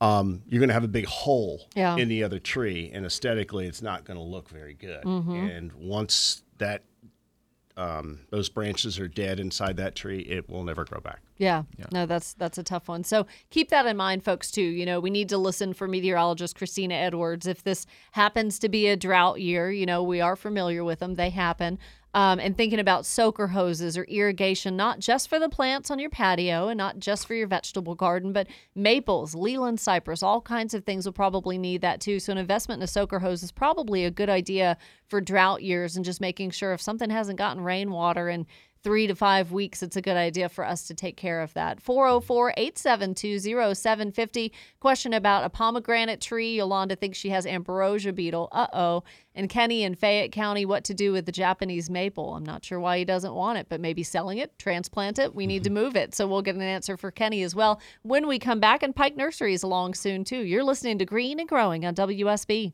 um, 0.00 0.42
you're 0.48 0.60
going 0.60 0.68
to 0.68 0.74
have 0.74 0.84
a 0.84 0.88
big 0.88 1.06
hole 1.06 1.68
Yeah. 1.74 1.96
in 1.96 2.08
the 2.08 2.24
other 2.24 2.38
tree, 2.38 2.90
and 2.92 3.04
aesthetically, 3.04 3.66
it's 3.66 3.82
not 3.82 4.04
going 4.04 4.16
to 4.18 4.24
look 4.24 4.48
very 4.48 4.74
good. 4.74 5.04
And 5.04 5.72
once 5.74 6.42
that 6.58 6.82
um, 7.76 8.20
those 8.30 8.48
branches 8.50 8.98
are 8.98 9.08
dead 9.08 9.40
inside 9.40 9.76
that 9.78 9.94
tree, 9.94 10.20
it 10.20 10.50
will 10.50 10.64
never 10.64 10.84
grow 10.84 11.00
back. 11.00 11.20
Yeah. 11.38 11.62
No, 11.90 12.04
that's 12.04 12.34
that's 12.34 12.58
a 12.58 12.62
tough 12.62 12.88
one. 12.88 13.04
So 13.04 13.26
keep 13.48 13.70
that 13.70 13.86
in 13.86 13.96
mind, 13.96 14.22
folks, 14.22 14.50
too. 14.50 14.60
You 14.60 14.84
know, 14.84 15.00
we 15.00 15.08
need 15.08 15.30
to 15.30 15.38
listen 15.38 15.72
for 15.72 15.88
meteorologist 15.88 16.56
Christina 16.56 16.94
Edwards. 16.94 17.46
If 17.46 17.62
this 17.62 17.86
happens 18.12 18.58
to 18.58 18.68
be 18.68 18.88
a 18.88 18.96
drought 18.96 19.40
year, 19.40 19.70
you 19.70 19.86
know, 19.86 20.02
we 20.02 20.20
are 20.20 20.36
familiar 20.36 20.84
with 20.84 20.98
them. 20.98 21.14
They 21.14 21.30
happen. 21.30 21.78
Um, 22.12 22.40
and 22.40 22.56
thinking 22.56 22.80
about 22.80 23.06
soaker 23.06 23.46
hoses 23.46 23.96
or 23.96 24.02
irrigation, 24.04 24.76
not 24.76 24.98
just 24.98 25.28
for 25.28 25.38
the 25.38 25.48
plants 25.48 25.92
on 25.92 26.00
your 26.00 26.10
patio 26.10 26.66
and 26.66 26.76
not 26.76 26.98
just 26.98 27.24
for 27.24 27.34
your 27.34 27.46
vegetable 27.46 27.94
garden, 27.94 28.32
but 28.32 28.48
maples, 28.74 29.36
Leyland 29.36 29.78
cypress, 29.78 30.20
all 30.20 30.40
kinds 30.40 30.74
of 30.74 30.84
things 30.84 31.06
will 31.06 31.12
probably 31.12 31.56
need 31.56 31.82
that 31.82 32.00
too. 32.00 32.18
So, 32.18 32.32
an 32.32 32.38
investment 32.38 32.80
in 32.80 32.84
a 32.84 32.88
soaker 32.88 33.20
hose 33.20 33.44
is 33.44 33.52
probably 33.52 34.04
a 34.04 34.10
good 34.10 34.28
idea 34.28 34.76
for 35.06 35.20
drought 35.20 35.62
years 35.62 35.94
and 35.94 36.04
just 36.04 36.20
making 36.20 36.50
sure 36.50 36.72
if 36.72 36.80
something 36.80 37.10
hasn't 37.10 37.38
gotten 37.38 37.62
rainwater 37.62 38.28
and 38.28 38.46
three 38.82 39.06
to 39.06 39.14
five 39.14 39.52
weeks, 39.52 39.82
it's 39.82 39.96
a 39.96 40.02
good 40.02 40.16
idea 40.16 40.48
for 40.48 40.64
us 40.64 40.86
to 40.86 40.94
take 40.94 41.16
care 41.16 41.40
of 41.40 41.52
that. 41.54 41.80
404 41.80 42.54
872 42.56 43.40
0750. 43.74 44.52
Question 44.80 45.12
about 45.12 45.44
a 45.44 45.50
pomegranate 45.50 46.20
tree. 46.20 46.56
Yolanda 46.56 46.96
thinks 46.96 47.18
she 47.18 47.30
has 47.30 47.46
ambrosia 47.46 48.12
beetle. 48.12 48.48
Uh 48.52 48.66
oh. 48.72 49.04
And 49.34 49.48
Kenny 49.48 49.84
in 49.84 49.94
Fayette 49.94 50.32
County, 50.32 50.64
what 50.64 50.84
to 50.84 50.94
do 50.94 51.12
with 51.12 51.26
the 51.26 51.32
Japanese 51.32 51.88
maple. 51.88 52.34
I'm 52.34 52.44
not 52.44 52.64
sure 52.64 52.80
why 52.80 52.98
he 52.98 53.04
doesn't 53.04 53.34
want 53.34 53.58
it, 53.58 53.66
but 53.68 53.80
maybe 53.80 54.02
selling 54.02 54.38
it, 54.38 54.58
transplant 54.58 55.18
it. 55.18 55.34
We 55.34 55.46
need 55.46 55.64
to 55.64 55.70
move 55.70 55.94
it. 55.94 56.14
So 56.14 56.26
we'll 56.26 56.42
get 56.42 56.56
an 56.56 56.62
answer 56.62 56.96
for 56.96 57.10
Kenny 57.10 57.42
as 57.42 57.54
well 57.54 57.80
when 58.02 58.26
we 58.26 58.38
come 58.38 58.60
back. 58.60 58.82
And 58.82 58.94
Pike 58.94 59.16
Nursery 59.16 59.54
is 59.54 59.62
along 59.62 59.94
soon, 59.94 60.24
too. 60.24 60.40
You're 60.40 60.64
listening 60.64 60.98
to 60.98 61.04
Green 61.04 61.38
and 61.38 61.48
Growing 61.48 61.84
on 61.84 61.94
WSB. 61.94 62.72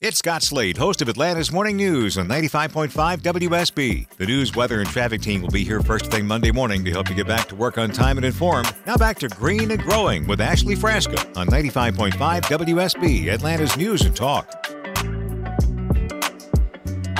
It's 0.00 0.16
Scott 0.16 0.42
Slade, 0.42 0.78
host 0.78 1.02
of 1.02 1.10
Atlanta's 1.10 1.52
Morning 1.52 1.76
News 1.76 2.16
on 2.16 2.26
95.5 2.26 3.20
WSB. 3.20 4.08
The 4.16 4.24
news, 4.24 4.56
weather, 4.56 4.80
and 4.80 4.88
traffic 4.88 5.20
team 5.20 5.42
will 5.42 5.50
be 5.50 5.62
here 5.62 5.82
first 5.82 6.06
thing 6.06 6.26
Monday 6.26 6.50
morning 6.50 6.82
to 6.86 6.90
help 6.90 7.10
you 7.10 7.14
get 7.14 7.26
back 7.26 7.48
to 7.48 7.54
work 7.54 7.76
on 7.76 7.90
time 7.90 8.16
and 8.16 8.24
informed. 8.24 8.74
Now 8.86 8.96
back 8.96 9.18
to 9.18 9.28
Green 9.28 9.70
and 9.70 9.82
Growing 9.82 10.26
with 10.26 10.40
Ashley 10.40 10.74
Frasca 10.74 11.36
on 11.36 11.48
95.5 11.48 12.12
WSB, 12.14 13.30
Atlanta's 13.30 13.76
News 13.76 14.00
and 14.00 14.16
Talk. 14.16 14.59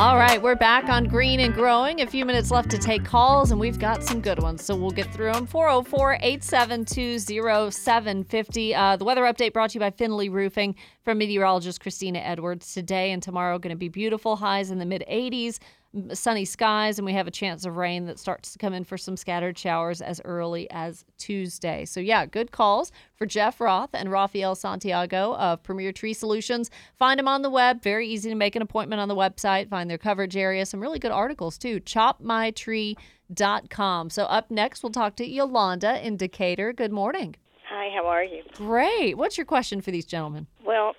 All 0.00 0.16
right, 0.16 0.40
we're 0.40 0.56
back 0.56 0.88
on 0.88 1.04
Green 1.04 1.40
and 1.40 1.52
Growing. 1.52 2.00
A 2.00 2.06
few 2.06 2.24
minutes 2.24 2.50
left 2.50 2.70
to 2.70 2.78
take 2.78 3.04
calls, 3.04 3.50
and 3.50 3.60
we've 3.60 3.78
got 3.78 4.02
some 4.02 4.22
good 4.22 4.42
ones, 4.42 4.64
so 4.64 4.74
we'll 4.74 4.90
get 4.90 5.12
through 5.12 5.30
them. 5.30 5.46
404 5.46 6.14
872 6.14 7.18
0750. 7.18 8.74
Uh, 8.74 8.96
the 8.96 9.04
weather 9.04 9.24
update 9.24 9.52
brought 9.52 9.68
to 9.68 9.74
you 9.74 9.80
by 9.80 9.90
Finley 9.90 10.30
Roofing 10.30 10.74
from 11.04 11.18
meteorologist 11.18 11.82
Christina 11.82 12.18
Edwards. 12.20 12.72
Today 12.72 13.12
and 13.12 13.22
tomorrow 13.22 13.58
going 13.58 13.74
to 13.74 13.76
be 13.76 13.90
beautiful 13.90 14.36
highs 14.36 14.70
in 14.70 14.78
the 14.78 14.86
mid 14.86 15.04
80s, 15.06 15.58
m- 15.58 15.64
sunny 16.12 16.44
skies, 16.44 16.98
and 16.98 17.06
we 17.06 17.12
have 17.12 17.26
a 17.26 17.32
chance 17.32 17.64
of 17.64 17.76
rain 17.76 18.06
that 18.06 18.18
starts 18.18 18.52
to 18.52 18.58
come 18.58 18.72
in 18.72 18.84
for 18.84 18.96
some 18.96 19.16
scattered 19.16 19.58
showers 19.58 20.00
as 20.00 20.20
early 20.24 20.70
as 20.70 21.04
Tuesday. 21.18 21.84
So, 21.84 22.00
yeah, 22.00 22.26
good 22.26 22.52
calls 22.52 22.92
for 23.16 23.26
Jeff 23.26 23.60
Roth 23.60 23.90
and 23.92 24.10
Rafael 24.10 24.54
Santiago 24.54 25.34
of 25.34 25.62
Premier 25.62 25.92
Tree 25.92 26.14
Solutions. 26.14 26.70
Find 26.96 27.18
them 27.18 27.28
on 27.28 27.42
the 27.42 27.50
web. 27.50 27.82
Very 27.82 28.08
easy 28.08 28.30
to 28.30 28.36
make 28.36 28.56
an 28.56 28.62
appointment 28.62 29.00
on 29.00 29.08
the 29.08 29.16
website. 29.16 29.68
Find 29.68 29.90
their 29.90 29.98
coverage 29.98 30.36
area. 30.36 30.64
Some 30.64 30.80
really 30.80 30.98
good 30.98 31.12
articles, 31.12 31.58
too. 31.58 31.80
ChopMyTree.com. 31.80 34.10
So, 34.10 34.24
up 34.24 34.50
next, 34.50 34.82
we'll 34.82 34.92
talk 34.92 35.16
to 35.16 35.26
Yolanda 35.26 36.06
in 36.06 36.16
Decatur. 36.16 36.72
Good 36.72 36.92
morning. 36.92 37.36
Hi, 37.68 37.90
how 37.94 38.06
are 38.06 38.24
you? 38.24 38.42
Great. 38.54 39.16
What's 39.16 39.38
your 39.38 39.46
question 39.46 39.80
for 39.80 39.90
these 39.90 40.04
gentlemen? 40.04 40.46
Well, 40.64 40.94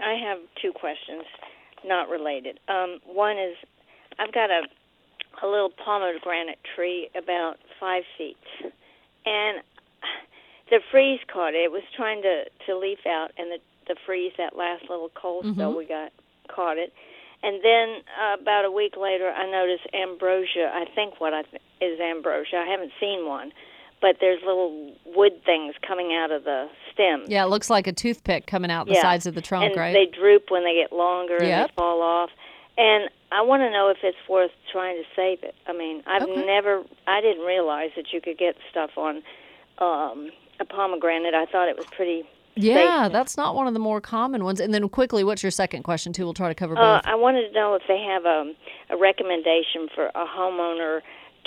I 0.00 0.14
have 0.22 0.38
two 0.62 0.72
questions, 0.72 1.24
not 1.84 2.08
related. 2.08 2.58
Um, 2.68 2.98
one 3.04 3.38
is, 3.38 3.54
I've 4.18 4.32
got 4.32 4.50
a 4.50 4.62
a 5.42 5.46
little 5.46 5.68
pomegranate 5.70 6.58
tree 6.74 7.10
about 7.14 7.58
five 7.78 8.04
feet, 8.16 8.38
and 9.26 9.58
the 10.70 10.80
freeze 10.90 11.20
caught 11.32 11.54
it. 11.54 11.64
It 11.64 11.72
was 11.72 11.82
trying 11.94 12.22
to 12.22 12.44
to 12.66 12.78
leaf 12.78 13.00
out, 13.06 13.32
and 13.38 13.50
the 13.50 13.58
the 13.88 13.96
freeze, 14.04 14.32
that 14.38 14.56
last 14.56 14.82
little 14.90 15.10
cold 15.14 15.46
spell 15.54 15.72
Mhm. 15.72 15.76
we 15.78 15.84
got, 15.84 16.10
caught 16.48 16.76
it. 16.76 16.92
And 17.44 17.62
then 17.62 18.02
uh, 18.20 18.36
about 18.40 18.64
a 18.64 18.70
week 18.70 18.96
later, 18.96 19.30
I 19.30 19.48
noticed 19.48 19.86
ambrosia. 19.94 20.72
I 20.74 20.86
think 20.92 21.20
what 21.20 21.32
I 21.32 21.42
th- 21.42 21.62
is 21.80 22.00
ambrosia. 22.00 22.56
I 22.56 22.66
haven't 22.66 22.90
seen 22.98 23.26
one, 23.26 23.52
but 24.00 24.16
there's 24.20 24.42
little 24.42 24.92
wood 25.04 25.44
things 25.44 25.76
coming 25.86 26.12
out 26.14 26.32
of 26.32 26.42
the 26.42 26.68
stem. 26.92 27.26
Yeah, 27.28 27.44
it 27.44 27.48
looks 27.48 27.70
like 27.70 27.86
a 27.86 27.92
toothpick 27.92 28.46
coming 28.48 28.72
out 28.72 28.86
the 28.88 28.94
Yeah. 28.94 29.02
sides 29.02 29.26
of 29.26 29.36
the 29.36 29.42
trunk, 29.42 29.66
and 29.66 29.76
right? 29.76 29.92
they 29.92 30.06
droop 30.06 30.50
when 30.50 30.64
they 30.64 30.74
get 30.74 30.92
longer 30.92 31.36
and 31.36 31.68
they 31.68 31.72
fall 31.76 32.02
off. 32.02 32.30
And 32.78 33.08
I 33.32 33.42
want 33.42 33.62
to 33.62 33.70
know 33.70 33.88
if 33.90 33.98
it's 34.02 34.16
worth 34.28 34.50
trying 34.70 34.96
to 34.96 35.04
save 35.14 35.42
it. 35.42 35.54
I 35.66 35.72
mean, 35.72 36.02
I've 36.06 36.22
Okay. 36.22 36.46
never, 36.46 36.82
I 37.06 37.20
didn't 37.20 37.44
realize 37.44 37.90
that 37.96 38.12
you 38.12 38.20
could 38.20 38.38
get 38.38 38.56
stuff 38.70 38.90
on 38.96 39.22
um, 39.78 40.30
a 40.60 40.64
pomegranate. 40.64 41.34
I 41.34 41.46
thought 41.46 41.68
it 41.68 41.76
was 41.76 41.86
pretty. 41.96 42.24
yeah, 42.54 43.04
safe. 43.04 43.12
that's 43.12 43.36
not 43.36 43.54
one 43.54 43.66
of 43.66 43.74
the 43.74 43.78
more 43.80 44.00
common 44.00 44.44
ones. 44.44 44.60
And 44.60 44.72
then 44.72 44.88
quickly, 44.88 45.24
what's 45.24 45.42
your 45.42 45.50
second 45.50 45.82
question, 45.82 46.12
too? 46.12 46.24
We'll 46.24 46.34
try 46.34 46.48
to 46.48 46.54
cover 46.54 46.74
both. 46.74 46.84
Uh, 46.84 47.00
I 47.04 47.14
wanted 47.14 47.48
to 47.48 47.52
know 47.54 47.74
if 47.74 47.82
they 47.88 48.00
have 48.00 48.24
a, 48.24 48.52
a 48.90 48.96
recommendation 48.96 49.88
for 49.94 50.06
a 50.06 50.24
homeowner 50.26 51.00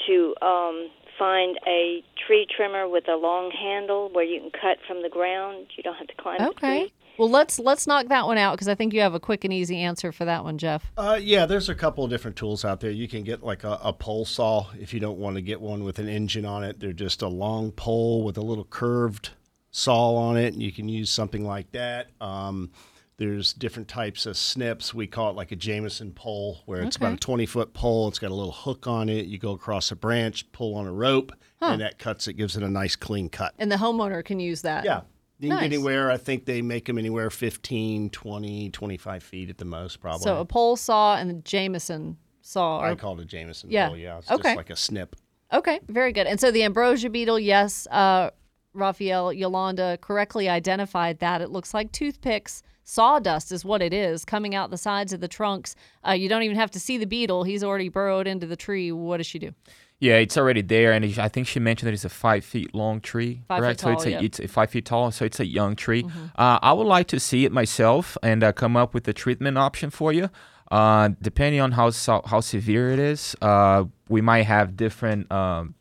to 0.08 0.36
um, 0.42 0.90
find 1.18 1.58
a 1.68 2.04
tree 2.26 2.48
trimmer 2.56 2.88
with 2.88 3.08
a 3.10 3.16
long 3.16 3.52
handle 3.52 4.10
where 4.14 4.24
you 4.24 4.40
can 4.40 4.52
cut 4.52 4.78
from 4.88 5.02
the 5.02 5.10
ground. 5.10 5.68
You 5.76 5.84
don't 5.84 5.96
have 5.96 6.08
to 6.08 6.16
climb 6.16 6.42
okay. 6.42 6.92
Well, 7.20 7.30
let's 7.30 7.60
let's 7.60 7.86
knock 7.86 8.08
that 8.08 8.26
one 8.26 8.38
out 8.38 8.54
because 8.54 8.70
I 8.70 8.76
think 8.76 8.94
you 8.94 9.02
have 9.02 9.14
a 9.14 9.20
quick 9.20 9.44
and 9.44 9.52
easy 9.52 9.78
answer 9.78 10.14
for 10.14 10.24
that 10.24 10.46
one, 10.46 10.58
Jeff. 10.58 10.90
Uh, 10.98 11.20
yeah, 11.22 11.46
there's 11.46 11.68
a 11.68 11.76
couple 11.76 12.06
of 12.06 12.10
different 12.10 12.38
tools 12.38 12.64
out 12.64 12.80
there. 12.80 12.92
You 12.92 13.10
can 13.10 13.24
get 13.24 13.44
like 13.44 13.66
a, 13.66 13.78
a 13.84 13.92
pole 13.92 14.24
saw 14.24 14.68
if 14.80 14.94
you 14.94 15.02
don't 15.02 15.20
want 15.20 15.36
to 15.36 15.42
get 15.42 15.60
one 15.60 15.84
with 15.84 16.00
an 16.00 16.08
engine 16.08 16.46
on 16.46 16.64
it. 16.64 16.80
They're 16.80 16.94
just 16.94 17.22
a 17.22 17.28
long 17.28 17.74
pole 17.74 18.24
with 18.24 18.38
a 18.38 18.42
little 18.42 18.64
curved 18.64 19.32
saw 19.70 20.16
on 20.16 20.38
it, 20.38 20.54
and 20.54 20.64
you 20.64 20.72
can 20.72 20.88
use 20.88 21.10
something 21.10 21.46
like 21.46 21.70
that. 21.74 22.08
Um, 22.22 22.72
there's 23.18 23.52
different 23.52 23.90
types 23.90 24.26
of 24.26 24.38
snips. 24.38 24.94
We 24.94 25.06
call 25.06 25.32
it 25.32 25.36
like 25.36 25.52
a 25.52 25.58
Jameson 25.58 26.14
pole, 26.14 26.62
where 26.68 26.82
it's 26.84 26.96
about 26.96 27.16
a 27.16 27.18
20 27.18 27.46
foot 27.48 27.74
pole. 27.74 28.08
It's 28.08 28.18
got 28.18 28.32
a 28.32 28.34
little 28.34 28.54
hook 28.54 28.88
on 28.88 29.10
it. 29.10 29.26
You 29.26 29.38
go 29.38 29.52
across 29.52 29.92
a 29.92 29.98
branch, 29.98 30.50
pull 30.54 30.74
on 30.76 30.88
a 30.88 30.94
rope, 30.94 31.34
and 31.60 31.82
that 31.82 32.00
cuts 32.00 32.30
it, 32.30 32.36
gives 32.36 32.56
it 32.56 32.64
a 32.64 32.70
nice 32.70 32.96
clean 32.96 33.28
cut. 33.28 33.54
And 33.60 33.70
the 33.70 33.76
homeowner 33.76 34.24
can 34.24 34.40
use 34.40 34.62
that. 34.62 34.86
Yeah. 34.86 35.02
You 35.40 35.50
Nice. 35.50 35.60
get 35.62 35.66
anywhere. 35.68 36.12
I 36.12 36.18
think 36.18 36.46
they 36.46 36.62
make 36.62 36.86
them 36.86 36.98
anywhere 36.98 37.30
15, 37.30 38.10
20, 38.10 38.70
25 38.72 39.24
feet 39.24 39.50
at 39.50 39.58
the 39.58 39.66
most, 39.66 40.02
probably. 40.02 40.24
So 40.24 40.40
a 40.40 40.46
pole 40.46 40.76
saw 40.76 41.16
and 41.16 41.32
a 41.32 41.34
Jameson 41.36 42.18
saw. 42.42 42.80
I 42.80 42.92
Are, 42.92 42.96
call 42.96 43.18
it 43.20 43.24
a 43.24 43.26
Jameson 43.26 43.72
Yeah. 43.72 43.88
pole. 43.88 43.98
Yeah, 43.98 44.18
it's 44.18 44.30
Okay. 44.30 44.44
just 44.44 44.58
like 44.58 44.70
a 44.70 44.76
snip. 44.76 45.16
okay, 45.54 45.80
very 45.88 46.12
good. 46.12 46.28
And 46.28 46.40
so 46.40 46.52
the 46.52 46.64
ambrosia 46.64 47.10
beetle, 47.10 47.40
yes, 47.40 47.88
uh, 47.90 48.32
Raphael 48.74 49.34
Yolanda 49.34 49.98
correctly 50.02 50.48
identified 50.50 51.20
that. 51.20 51.42
It 51.42 51.50
looks 51.50 51.74
like 51.74 51.92
toothpicks. 51.92 52.62
Sawdust 52.84 53.52
is 53.52 53.64
what 53.64 53.82
it 53.82 53.94
is 53.94 54.26
coming 54.26 54.54
out 54.56 54.72
the 54.72 54.78
sides 54.78 55.14
of 55.14 55.22
the 55.22 55.28
trunks. 55.28 55.76
Uh, 56.08 56.12
you 56.12 56.28
don't 56.28 56.44
even 56.44 56.58
have 56.58 56.72
to 56.72 56.80
see 56.80 56.98
the 56.98 57.06
beetle. 57.06 57.44
He's 57.44 57.64
already 57.64 57.88
burrowed 57.90 58.28
into 58.28 58.46
the 58.46 58.56
tree. 58.56 58.92
What 58.92 59.18
does 59.18 59.26
she 59.28 59.40
do? 59.40 59.52
Yeah, 60.00 60.16
it's 60.16 60.38
already 60.38 60.62
there, 60.62 60.94
and 60.94 61.04
I 61.20 61.28
think 61.28 61.48
she 61.48 61.60
mentioned 61.60 61.88
that 61.88 61.94
it's 61.94 62.06
a 62.06 62.10
five 62.10 62.46
feet 62.46 62.74
long 62.74 63.02
tree, 63.02 63.42
Five 63.50 63.80
so 63.80 63.92
it's 63.92 64.06
a 64.06 64.12
yeah. 64.12 64.18
Mm-hmm. 64.18 64.26
it's 64.26 64.40
a 64.40 64.48
five 64.48 64.70
feet 64.70 64.86
tall, 64.86 65.12
so 65.12 65.26
it's 65.26 65.42
a 65.42 65.46
young 65.46 65.76
tree. 65.76 66.06
Uh, 66.38 66.58
I 66.62 66.72
would 66.72 66.88
like 66.88 67.08
to 67.08 67.20
see 67.20 67.44
it 67.44 67.52
myself 67.52 68.18
and 68.24 68.42
uh, 68.42 68.54
come 68.54 68.78
up 68.78 68.94
with 68.94 69.06
a 69.10 69.14
treatment 69.14 69.58
option 69.58 69.90
for 69.90 70.14
you. 70.14 70.30
Uh, 70.72 71.10
depending 71.22 71.60
on 71.60 71.74
how 71.74 71.92
how 72.26 72.40
severe 72.40 72.92
it 72.92 73.00
is, 73.00 73.36
uh, 73.42 73.84
we 74.08 74.22
might 74.22 74.44
have 74.44 74.78
different 74.78 75.30
um, 75.32 75.76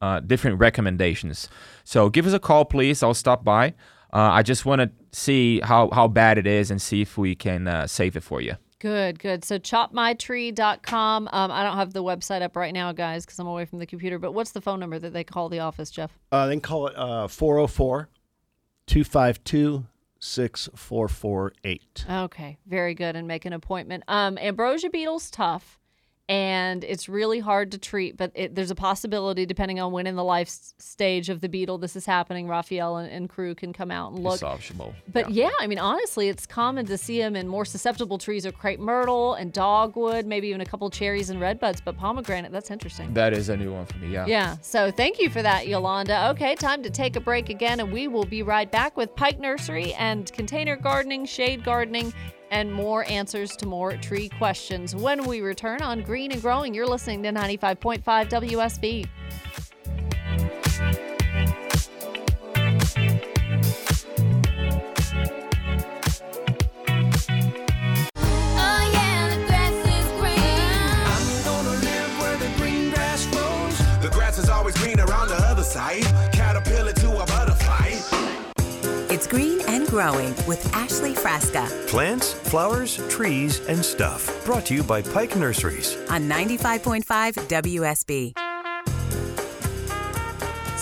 uh, 0.00 0.20
different 0.20 0.58
recommendations. 0.58 1.48
So 1.84 2.08
give 2.10 2.26
us 2.26 2.32
a 2.32 2.38
call, 2.38 2.64
please. 2.64 3.02
I'll 3.02 3.14
stop 3.14 3.44
by. 3.44 3.74
Uh, 4.12 4.30
I 4.30 4.42
just 4.42 4.64
want 4.64 4.80
to 4.80 4.90
see 5.12 5.60
how, 5.60 5.90
how 5.90 6.08
bad 6.08 6.38
it 6.38 6.46
is 6.46 6.70
and 6.70 6.80
see 6.80 7.02
if 7.02 7.18
we 7.18 7.34
can 7.34 7.66
uh, 7.66 7.86
save 7.86 8.14
it 8.16 8.22
for 8.22 8.40
you. 8.40 8.56
Good, 8.84 9.18
good. 9.18 9.46
So 9.46 9.58
chopmytree.com. 9.58 11.28
Um, 11.32 11.50
I 11.50 11.62
don't 11.62 11.78
have 11.78 11.94
the 11.94 12.04
website 12.04 12.42
up 12.42 12.54
right 12.54 12.74
now, 12.74 12.92
guys, 12.92 13.24
because 13.24 13.38
I'm 13.38 13.46
away 13.46 13.64
from 13.64 13.78
the 13.78 13.86
computer. 13.86 14.18
But 14.18 14.32
what's 14.32 14.52
the 14.52 14.60
phone 14.60 14.78
number 14.78 14.98
that 14.98 15.14
they 15.14 15.24
call 15.24 15.48
the 15.48 15.60
office, 15.60 15.90
Jeff? 15.90 16.18
Uh, 16.30 16.48
then 16.48 16.60
call 16.60 16.88
it 16.88 16.94
uh, 16.94 17.26
404 17.26 18.10
252 18.86 19.86
6448. 20.20 22.04
Okay, 22.10 22.58
very 22.66 22.92
good. 22.92 23.16
And 23.16 23.26
make 23.26 23.46
an 23.46 23.54
appointment. 23.54 24.04
Um, 24.06 24.36
ambrosia 24.36 24.90
beetle's 24.90 25.30
tough, 25.30 25.78
and 26.28 26.84
it's 26.84 27.08
really 27.08 27.38
hard 27.38 27.72
to 27.72 27.78
treat. 27.78 28.16
But 28.16 28.32
it, 28.34 28.54
there's 28.54 28.70
a 28.70 28.74
possibility, 28.74 29.44
depending 29.44 29.80
on 29.80 29.92
when 29.92 30.06
in 30.06 30.16
the 30.16 30.24
life 30.24 30.48
s- 30.48 30.74
stage 30.78 31.28
of 31.28 31.40
the 31.40 31.48
beetle 31.48 31.78
this 31.78 31.96
is 31.96 32.06
happening, 32.06 32.48
Raphael 32.48 32.96
and, 32.96 33.10
and 33.10 33.28
crew 33.28 33.54
can 33.54 33.72
come 33.72 33.90
out 33.90 34.12
and 34.12 34.22
look. 34.22 34.34
It's 34.34 34.42
optional. 34.42 34.94
But 35.12 35.30
yeah. 35.30 35.50
I 35.60 35.66
mean, 35.66 35.78
honestly, 35.78 36.28
it's 36.28 36.46
common 36.46 36.86
to 36.86 36.96
see 36.96 37.18
them 37.18 37.36
in 37.36 37.46
more 37.46 37.64
susceptible 37.64 38.18
trees 38.18 38.46
are 38.46 38.52
crepe 38.52 38.80
myrtle 38.80 39.34
and 39.34 39.52
dogwood, 39.52 40.24
maybe 40.26 40.48
even 40.48 40.60
a 40.60 40.66
couple 40.66 40.88
cherries 40.90 41.30
and 41.30 41.40
redbuds. 41.40 41.80
But 41.84 41.98
pomegranate, 41.98 42.52
that's 42.52 42.70
interesting. 42.70 43.12
That 43.14 43.32
is 43.34 43.50
a 43.50 43.56
new 43.56 43.72
one 43.72 43.84
for 43.86 43.98
me. 43.98 44.08
Yeah. 44.08 44.26
Yeah. 44.26 44.56
So 44.62 44.90
thank 44.90 45.18
you 45.18 45.28
for 45.28 45.42
that, 45.42 45.68
Yolanda. 45.68 46.30
Okay, 46.30 46.54
time 46.54 46.82
to 46.82 46.90
take 46.90 47.16
a 47.16 47.20
break 47.20 47.50
again, 47.50 47.80
and 47.80 47.92
we 47.92 48.08
will 48.08 48.24
be 48.24 48.42
right 48.42 48.70
back 48.70 48.96
with 48.96 49.14
Pike 49.14 49.40
Nursery 49.40 49.92
and 49.94 50.32
container 50.32 50.76
gardening, 50.76 51.26
shade 51.26 51.64
gardening, 51.64 52.12
and 52.54 52.72
more 52.72 53.04
answers 53.10 53.56
to 53.56 53.66
more 53.66 53.96
tree 53.96 54.28
questions 54.28 54.94
when 54.94 55.26
we 55.26 55.40
return 55.40 55.82
on 55.82 56.02
Green 56.02 56.30
and 56.30 56.40
Growing. 56.40 56.72
You're 56.72 56.86
listening 56.86 57.20
to 57.24 57.32
95.5 57.32 58.04
WSB. 58.04 59.08
Growing 79.94 80.34
with 80.48 80.74
Ashley 80.74 81.14
Frasca 81.14 81.68
Plants, 81.86 82.32
flowers, 82.32 82.96
trees, 83.08 83.64
and 83.68 83.84
stuff. 83.84 84.44
Brought 84.44 84.66
to 84.66 84.74
you 84.74 84.82
by 84.82 85.00
Pike 85.00 85.36
Nurseries. 85.36 85.96
on 86.10 86.28
95.5 86.28 87.04
WSB. 87.46 88.34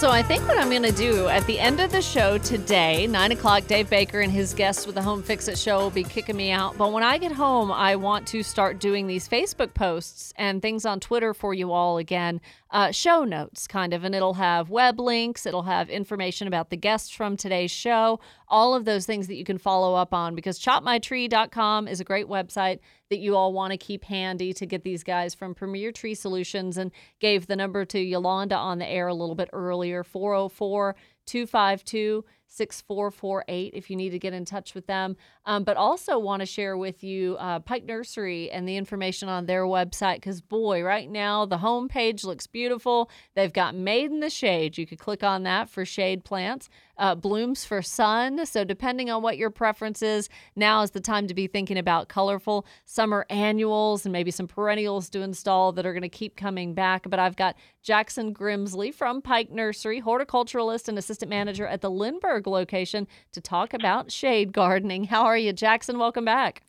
So 0.02 0.11
I 0.11 0.23
think 0.23 0.49
what 0.49 0.59
I'm 0.59 0.71
going 0.71 0.83
to 0.83 0.90
do 0.90 1.28
at 1.28 1.47
the 1.47 1.61
end 1.61 1.78
of 1.78 1.92
the 1.92 2.02
show 2.02 2.38
today, 2.38 3.07
nine 3.07 3.31
o'clock, 3.31 3.66
Dave 3.66 3.88
Baker 3.88 4.21
and 4.21 4.33
his 4.33 4.52
guests 4.52 4.87
with 4.87 4.97
the 4.97 5.02
Home 5.02 5.23
Fix 5.23 5.47
It 5.47 5.57
show 5.59 5.78
will 5.78 5.90
be 5.90 6.02
kicking 6.02 6.35
me 6.35 6.50
out. 6.50 6.76
But 6.76 6.90
when 6.90 7.04
I 7.04 7.19
get 7.19 7.31
home, 7.31 7.71
I 7.71 7.95
want 7.97 8.26
to 8.28 8.42
start 8.42 8.81
doing 8.81 9.07
these 9.07 9.28
Facebook 9.28 9.75
posts 9.75 10.33
and 10.37 10.61
things 10.61 10.85
on 10.87 10.99
Twitter 10.99 11.35
for 11.35 11.54
you 11.54 11.71
all 11.71 11.99
again. 11.99 12.40
Uh, 12.72 12.90
show 12.90 13.22
notes, 13.22 13.66
kind 13.66 13.92
of, 13.92 14.02
and 14.02 14.14
it'll 14.14 14.32
have 14.32 14.70
web 14.70 14.98
links. 14.98 15.44
It'll 15.44 15.64
have 15.64 15.90
information 15.90 16.48
about 16.48 16.70
the 16.70 16.76
guests 16.76 17.10
from 17.10 17.36
today's 17.36 17.70
show. 17.70 18.18
All 18.48 18.74
of 18.74 18.86
those 18.86 19.04
things 19.04 19.26
that 19.26 19.34
you 19.34 19.44
can 19.44 19.58
follow 19.58 19.94
up 19.94 20.14
on 20.14 20.34
because 20.34 20.58
chopmytree.com 20.58 21.86
is 21.86 22.00
a 22.00 22.04
great 22.04 22.28
website 22.28 22.78
that 23.10 23.18
you 23.18 23.36
all 23.36 23.52
want 23.52 23.72
to 23.72 23.76
keep 23.76 24.04
handy 24.04 24.54
to 24.54 24.64
get 24.64 24.84
these 24.84 25.04
guys 25.04 25.34
from 25.34 25.54
Premier 25.54 25.92
Tree 25.92 26.14
Solutions 26.14 26.78
and 26.78 26.92
gave 27.20 27.46
the 27.46 27.56
number 27.56 27.84
to 27.84 28.00
Yolanda 28.00 28.56
on 28.56 28.78
the 28.78 28.88
air 28.88 29.06
a 29.06 29.14
little 29.14 29.34
bit 29.34 29.50
earlier 29.52 30.02
404 30.02 30.96
252 31.26 32.24
6448 32.54 33.73
if 33.75 33.88
you 33.88 33.97
need 33.97 34.11
to 34.11 34.18
get 34.18 34.35
in 34.35 34.44
touch 34.44 34.75
with 34.75 34.87
them. 34.87 35.16
Um, 35.47 35.64
but 35.64 35.76
also 35.76 36.18
want 36.18 36.40
to 36.40 36.47
share 36.47 36.76
with 36.76 37.02
you 37.02 37.37
uh, 37.38 37.61
Pike 37.61 37.85
Nursery 37.85 38.50
and 38.50 38.68
the 38.68 38.76
information 38.76 39.28
on 39.28 39.47
their 39.47 39.64
website 39.64 40.16
because, 40.16 40.40
boy, 40.40 40.82
right 40.82 41.11
now 41.11 41.47
the 41.47 41.59
homepage 41.59 42.25
looks 42.25 42.47
beautiful. 42.47 43.11
They've 43.35 43.52
got 43.52 43.75
Made 43.75 44.11
in 44.11 44.21
the 44.21 44.30
Shade. 44.30 44.76
You 44.76 44.87
could 44.87 44.99
click 44.99 45.25
on 45.25 45.44
that 45.44 45.68
for 45.68 45.85
shade 45.85 46.25
plants. 46.25 46.68
Uh, 46.99 47.14
blooms 47.14 47.64
for 47.64 47.80
sun. 47.80 48.44
So, 48.44 48.64
depending 48.64 49.11
on 49.11 49.23
what 49.23 49.38
your 49.38 49.50
preference 49.50 50.02
is, 50.02 50.28
now 50.54 50.82
is 50.82 50.90
the 50.90 51.00
time 51.00 51.26
to 51.26 51.35
be 51.35 51.47
thinking 51.47 51.78
about 51.78 52.09
colorful 52.09 52.66
summer 52.85 53.25
annuals 53.30 54.04
and 54.04 54.12
maybe 54.12 54.30
some 54.30 54.47
perennials 54.47 55.09
to 55.11 55.23
install 55.23 55.73
that 55.73 55.87
are 55.87 55.94
going 55.94 56.02
to 56.02 56.09
keep 56.09 56.37
coming 56.37 56.75
back. 56.75 57.09
But 57.09 57.18
I've 57.18 57.35
got 57.35 57.56
Jackson 57.82 58.35
Grimsley 58.35 58.94
from 58.94 59.23
Pike 59.23 59.50
Nursery, 59.50 60.02
horticulturalist 60.02 60.87
and 60.88 60.99
assistant 60.99 61.30
manager 61.30 61.66
at 61.66 61.80
the 61.80 61.90
Lindbergh 61.90 62.41
location, 62.50 63.06
to 63.32 63.40
talk 63.40 63.75
about 63.75 64.11
shade 64.11 64.52
gardening. 64.52 65.04
How 65.04 65.25
are 65.25 65.38
you, 65.38 65.52
Jackson? 65.52 65.99
Welcome 65.99 66.25
back. 66.25 66.62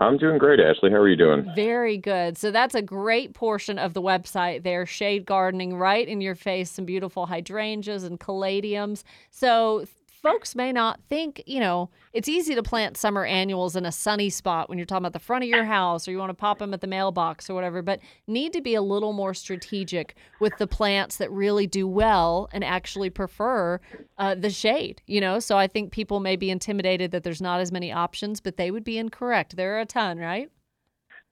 I'm 0.00 0.18
doing 0.18 0.38
great, 0.38 0.58
Ashley. 0.58 0.90
How 0.90 0.96
are 0.96 1.08
you 1.08 1.16
doing? 1.16 1.48
Very 1.54 1.96
good. 1.96 2.36
So 2.36 2.50
that's 2.50 2.74
a 2.74 2.82
great 2.82 3.32
portion 3.32 3.78
of 3.78 3.94
the 3.94 4.02
website 4.02 4.64
there. 4.64 4.86
Shade 4.86 5.24
gardening 5.24 5.76
right 5.76 6.08
in 6.08 6.20
your 6.20 6.34
face, 6.34 6.70
some 6.70 6.84
beautiful 6.84 7.26
hydrangeas 7.26 8.02
and 8.02 8.18
caladiums. 8.18 9.04
So 9.30 9.86
folks 10.24 10.56
may 10.56 10.72
not 10.72 10.98
think, 11.10 11.42
you 11.44 11.60
know, 11.60 11.90
it's 12.14 12.30
easy 12.30 12.54
to 12.54 12.62
plant 12.62 12.96
summer 12.96 13.26
annuals 13.26 13.76
in 13.76 13.84
a 13.84 13.92
sunny 13.92 14.30
spot 14.30 14.70
when 14.70 14.78
you're 14.78 14.86
talking 14.86 15.02
about 15.02 15.12
the 15.12 15.18
front 15.18 15.44
of 15.44 15.50
your 15.50 15.64
house 15.64 16.08
or 16.08 16.12
you 16.12 16.18
want 16.18 16.30
to 16.30 16.34
pop 16.34 16.58
them 16.58 16.72
at 16.72 16.80
the 16.80 16.86
mailbox 16.86 17.50
or 17.50 17.54
whatever, 17.54 17.82
but 17.82 18.00
need 18.26 18.50
to 18.54 18.62
be 18.62 18.74
a 18.74 18.80
little 18.80 19.12
more 19.12 19.34
strategic 19.34 20.16
with 20.40 20.56
the 20.56 20.66
plants 20.66 21.18
that 21.18 21.30
really 21.30 21.66
do 21.66 21.86
well 21.86 22.48
and 22.54 22.64
actually 22.64 23.10
prefer 23.10 23.78
uh, 24.16 24.34
the 24.34 24.48
shade, 24.48 25.02
you 25.06 25.20
know? 25.20 25.38
So 25.38 25.58
I 25.58 25.66
think 25.66 25.92
people 25.92 26.20
may 26.20 26.36
be 26.36 26.50
intimidated 26.50 27.10
that 27.10 27.22
there's 27.22 27.42
not 27.42 27.60
as 27.60 27.70
many 27.70 27.92
options, 27.92 28.40
but 28.40 28.56
they 28.56 28.70
would 28.70 28.84
be 28.84 28.96
incorrect. 28.96 29.56
There 29.56 29.76
are 29.76 29.80
a 29.80 29.86
ton, 29.86 30.16
right? 30.16 30.50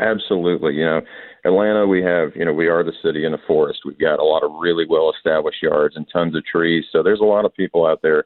Absolutely. 0.01 0.75
You 0.75 0.85
know, 0.85 1.01
Atlanta, 1.47 1.87
we 1.87 2.03
have, 2.03 2.37
you 2.37 2.45
know, 2.45 2.53
we 2.53 2.69
are 2.69 2.85
the 2.85 2.93
city 3.03 3.25
in 3.25 3.33
a 3.33 3.39
forest. 3.47 3.81
We've 3.87 3.99
got 3.99 4.19
a 4.21 4.25
lot 4.25 4.43
of 4.43 4.51
really 4.61 4.85
well 4.87 5.11
established 5.17 5.63
yards 5.63 5.97
and 5.97 6.07
tons 6.13 6.37
of 6.37 6.45
trees. 6.45 6.85
So 6.93 7.03
there's 7.03 7.21
a 7.21 7.25
lot 7.25 7.47
of 7.47 7.55
people 7.55 7.87
out 7.87 8.03
there 8.03 8.25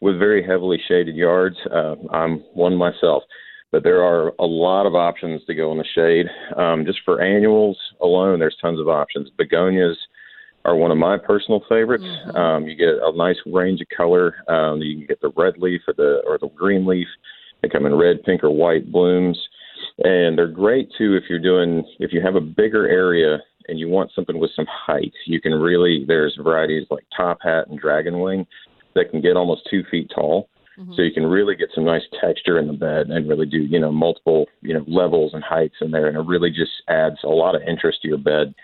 with 0.00 0.18
very 0.18 0.44
heavily 0.44 0.80
shaded 0.88 1.16
yards. 1.16 1.56
Uh, 1.72 1.96
I'm 2.12 2.40
one 2.54 2.76
myself, 2.76 3.22
but 3.72 3.82
there 3.82 4.02
are 4.02 4.32
a 4.38 4.46
lot 4.46 4.86
of 4.86 4.94
options 4.94 5.44
to 5.46 5.54
go 5.54 5.72
in 5.72 5.78
the 5.78 5.84
shade. 5.94 6.26
Um, 6.56 6.84
just 6.86 7.00
for 7.04 7.20
annuals 7.20 7.78
alone, 8.00 8.38
there's 8.38 8.56
tons 8.60 8.80
of 8.80 8.88
options. 8.88 9.30
Begonias 9.38 9.96
are 10.64 10.76
one 10.76 10.90
of 10.90 10.98
my 10.98 11.16
personal 11.16 11.62
favorites. 11.68 12.04
Um, 12.34 12.66
you 12.66 12.76
get 12.76 12.94
a 13.02 13.12
nice 13.16 13.36
range 13.46 13.80
of 13.80 13.88
color. 13.96 14.36
Um, 14.48 14.80
you 14.80 14.98
can 14.98 15.06
get 15.06 15.20
the 15.20 15.32
red 15.36 15.54
leaf 15.58 15.80
or 15.86 15.94
the 15.94 16.22
or 16.26 16.38
the 16.38 16.48
green 16.54 16.86
leaf. 16.86 17.08
They 17.62 17.68
come 17.68 17.86
in 17.86 17.94
red, 17.94 18.22
pink, 18.22 18.44
or 18.44 18.50
white 18.50 18.92
blooms, 18.92 19.38
and 20.04 20.38
they're 20.38 20.46
great 20.46 20.88
too 20.96 21.14
if 21.14 21.24
you're 21.28 21.38
doing 21.38 21.84
if 21.98 22.12
you 22.12 22.20
have 22.20 22.36
a 22.36 22.40
bigger 22.40 22.88
area 22.88 23.38
and 23.68 23.78
you 23.78 23.88
want 23.88 24.10
something 24.14 24.38
with 24.38 24.50
some 24.56 24.66
height. 24.68 25.12
You 25.26 25.40
can 25.40 25.52
really 25.52 26.04
there's 26.06 26.38
varieties 26.42 26.86
like 26.90 27.04
top 27.16 27.38
hat 27.42 27.68
and 27.68 27.78
dragon 27.78 28.20
wing 28.20 28.46
that 28.94 29.10
can 29.10 29.20
get 29.20 29.36
almost 29.36 29.68
two 29.70 29.82
feet 29.90 30.10
tall. 30.14 30.48
So 30.94 31.02
you 31.02 31.12
can 31.12 31.26
really 31.26 31.56
get 31.56 31.70
some 31.74 31.84
nice 31.84 32.04
texture 32.20 32.56
in 32.58 32.68
the 32.68 32.72
bed 32.72 33.08
and 33.08 33.28
really 33.28 33.46
do, 33.46 33.58
you 33.58 33.80
know, 33.80 33.90
multiple, 33.90 34.46
you 34.62 34.74
know, 34.74 34.84
levels 34.86 35.34
and 35.34 35.42
heights 35.42 35.74
in 35.80 35.90
there, 35.90 36.06
and 36.06 36.16
it 36.16 36.24
really 36.24 36.50
just 36.50 36.70
adds 36.86 37.16
a 37.24 37.28
lot 37.28 37.56
of 37.56 37.62
interest 37.62 38.02
to 38.02 38.08
your 38.08 38.18
bed. 38.18 38.54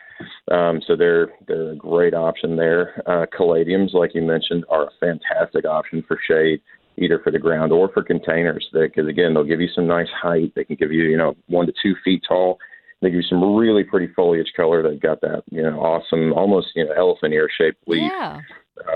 Um, 0.53 0.81
so 0.87 0.95
they're 0.95 1.33
they're 1.49 1.73
a 1.73 1.77
great 1.77 2.15
option 2.15 2.55
there. 2.55 3.03
Uh, 3.07 3.27
caladiums, 3.37 3.95
like 3.95 4.15
you 4.15 4.23
mentioned, 4.23 4.65
are 4.69 4.85
a 4.85 4.91
fantastic 5.01 5.65
option 5.65 6.05
for 6.07 6.17
shade, 6.29 6.61
either 6.99 7.19
for 7.19 7.33
the 7.33 7.39
ground 7.41 7.73
or 7.73 7.89
for 7.89 8.05
containers. 8.05 8.65
Because 8.73 9.09
again, 9.09 9.35
they'll 9.35 9.43
give 9.43 9.61
you 9.61 9.69
some 9.75 9.89
nice 9.89 10.11
height. 10.11 10.53
They 10.55 10.63
can 10.63 10.77
give 10.77 10.93
you, 10.93 11.03
you 11.03 11.17
know, 11.17 11.35
one 11.49 11.67
to 11.67 11.73
two 11.83 11.97
feet 12.05 12.23
tall. 12.29 12.59
They 13.03 13.09
give 13.09 13.17
you 13.17 13.29
some 13.29 13.57
really 13.57 13.83
pretty 13.83 14.07
foliage 14.15 14.53
color. 14.57 14.89
They've 14.89 15.01
got 15.01 15.21
that, 15.23 15.43
you 15.51 15.63
know, 15.63 15.81
awesome, 15.81 16.33
almost 16.33 16.69
you 16.77 16.85
know, 16.85 16.93
elephant 16.93 17.35
ear 17.35 17.49
shaped 17.59 17.89
leaf 17.89 18.03
Yeah. 18.03 18.41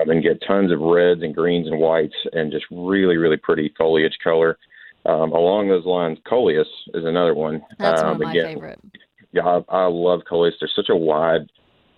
Um, 0.00 0.10
and 0.10 0.22
get 0.22 0.42
tons 0.46 0.72
of 0.72 0.80
reds 0.80 1.22
and 1.22 1.34
greens 1.34 1.66
and 1.66 1.78
whites 1.78 2.14
and 2.32 2.52
just 2.52 2.66
really, 2.70 3.16
really 3.16 3.36
pretty 3.36 3.72
foliage 3.76 4.16
color. 4.22 4.58
Um, 5.06 5.32
along 5.32 5.68
those 5.68 5.86
lines, 5.86 6.18
coleus 6.28 6.68
is 6.94 7.04
another 7.04 7.34
one. 7.34 7.62
That's 7.78 8.02
one 8.02 8.10
um, 8.10 8.16
of 8.16 8.22
my 8.22 8.30
again, 8.32 8.54
favorite. 8.54 8.80
Yeah, 9.32 9.46
I, 9.46 9.60
I 9.68 9.86
love 9.86 10.20
coleus. 10.28 10.54
There's 10.60 10.72
such 10.74 10.90
a 10.90 10.96
wide 10.96 11.50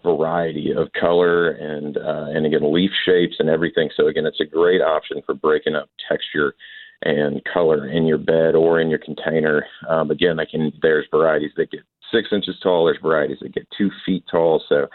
variety 0.02 0.72
of 0.72 0.90
color 0.98 1.50
and 1.50 1.98
uh, 1.98 2.26
and 2.30 2.46
again 2.46 2.72
leaf 2.72 2.90
shapes 3.04 3.36
and 3.38 3.48
everything. 3.48 3.90
So 3.96 4.06
again, 4.08 4.26
it's 4.26 4.40
a 4.40 4.44
great 4.44 4.80
option 4.80 5.22
for 5.26 5.34
breaking 5.34 5.74
up 5.74 5.88
texture 6.08 6.54
and 7.02 7.42
color 7.52 7.88
in 7.88 8.06
your 8.06 8.18
bed 8.18 8.54
or 8.54 8.80
in 8.80 8.90
your 8.90 8.98
container. 8.98 9.64
Um, 9.88 10.10
again, 10.10 10.36
they 10.36 10.46
can. 10.46 10.72
There's 10.82 11.06
varieties 11.10 11.52
that 11.56 11.70
get 11.70 11.80
six 12.12 12.28
inches 12.32 12.56
tall. 12.62 12.84
There's 12.84 12.98
varieties 13.02 13.38
that 13.40 13.54
get 13.54 13.66
two 13.76 13.90
feet 14.04 14.24
tall. 14.30 14.62
So 14.68 14.86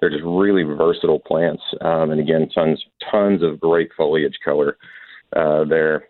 they're 0.00 0.10
just 0.10 0.24
really 0.24 0.62
versatile 0.62 1.20
plants. 1.20 1.62
Um, 1.80 2.10
and 2.10 2.20
again, 2.20 2.48
tons 2.54 2.82
tons 3.10 3.42
of 3.42 3.60
great 3.60 3.90
foliage 3.96 4.38
color 4.44 4.76
uh, 5.34 5.64
there. 5.64 6.08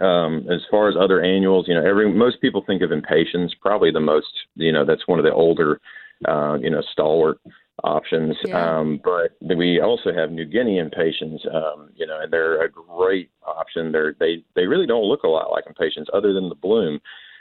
Um, 0.00 0.46
as 0.50 0.60
far 0.70 0.88
as 0.88 0.96
other 0.98 1.22
annuals, 1.22 1.68
you 1.68 1.74
know, 1.74 1.84
every 1.84 2.12
most 2.12 2.40
people 2.40 2.64
think 2.66 2.82
of 2.82 2.90
impatiens, 2.90 3.54
probably 3.60 3.92
the 3.92 4.00
most, 4.00 4.26
you 4.56 4.72
know, 4.72 4.84
that's 4.84 5.06
one 5.06 5.20
of 5.20 5.24
the 5.24 5.32
older, 5.32 5.80
uh, 6.26 6.58
you 6.60 6.68
know, 6.70 6.82
stalwart 6.92 7.38
options. 7.84 8.36
Yeah. 8.44 8.78
Um, 8.78 9.00
but 9.02 9.36
we 9.56 9.80
also 9.80 10.12
have 10.12 10.30
New 10.30 10.46
Guinea 10.46 10.78
impatiens, 10.78 11.40
um, 11.52 11.90
you 11.94 12.06
know, 12.06 12.20
and 12.20 12.32
they're 12.32 12.64
a 12.64 12.70
great 12.70 13.30
option. 13.46 13.92
They're 13.92 14.14
they 14.18 14.44
they 14.54 14.66
really 14.66 14.86
don't 14.86 15.04
look 15.04 15.22
a 15.22 15.28
lot 15.28 15.50
like 15.50 15.64
impatiens, 15.66 16.08
other 16.12 16.32
than 16.32 16.48
the 16.48 16.54
bloom. 16.54 17.00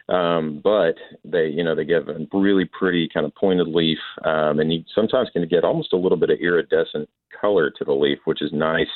Um, 0.10 0.60
but 0.64 0.96
they, 1.24 1.48
you 1.48 1.64
know, 1.64 1.76
they 1.76 1.86
give 1.86 2.10
a 2.10 2.18
really 2.34 2.66
pretty 2.66 3.10
kind 3.14 3.26
of 3.26 3.34
pointed 3.36 3.68
leaf, 3.68 4.00
um, 4.26 4.60
and 4.60 4.72
you 4.74 4.84
sometimes 4.94 5.30
can 5.32 5.48
get 5.48 5.64
almost 5.64 5.94
a 5.94 5.98
little 5.98 6.18
bit 6.18 6.30
of 6.30 6.40
iridescent 6.40 7.10
color 7.40 7.70
to 7.72 7.86
the 7.86 7.94
leaf, 7.94 8.20
which 8.26 8.42
is 8.42 8.52
nice. 8.54 8.88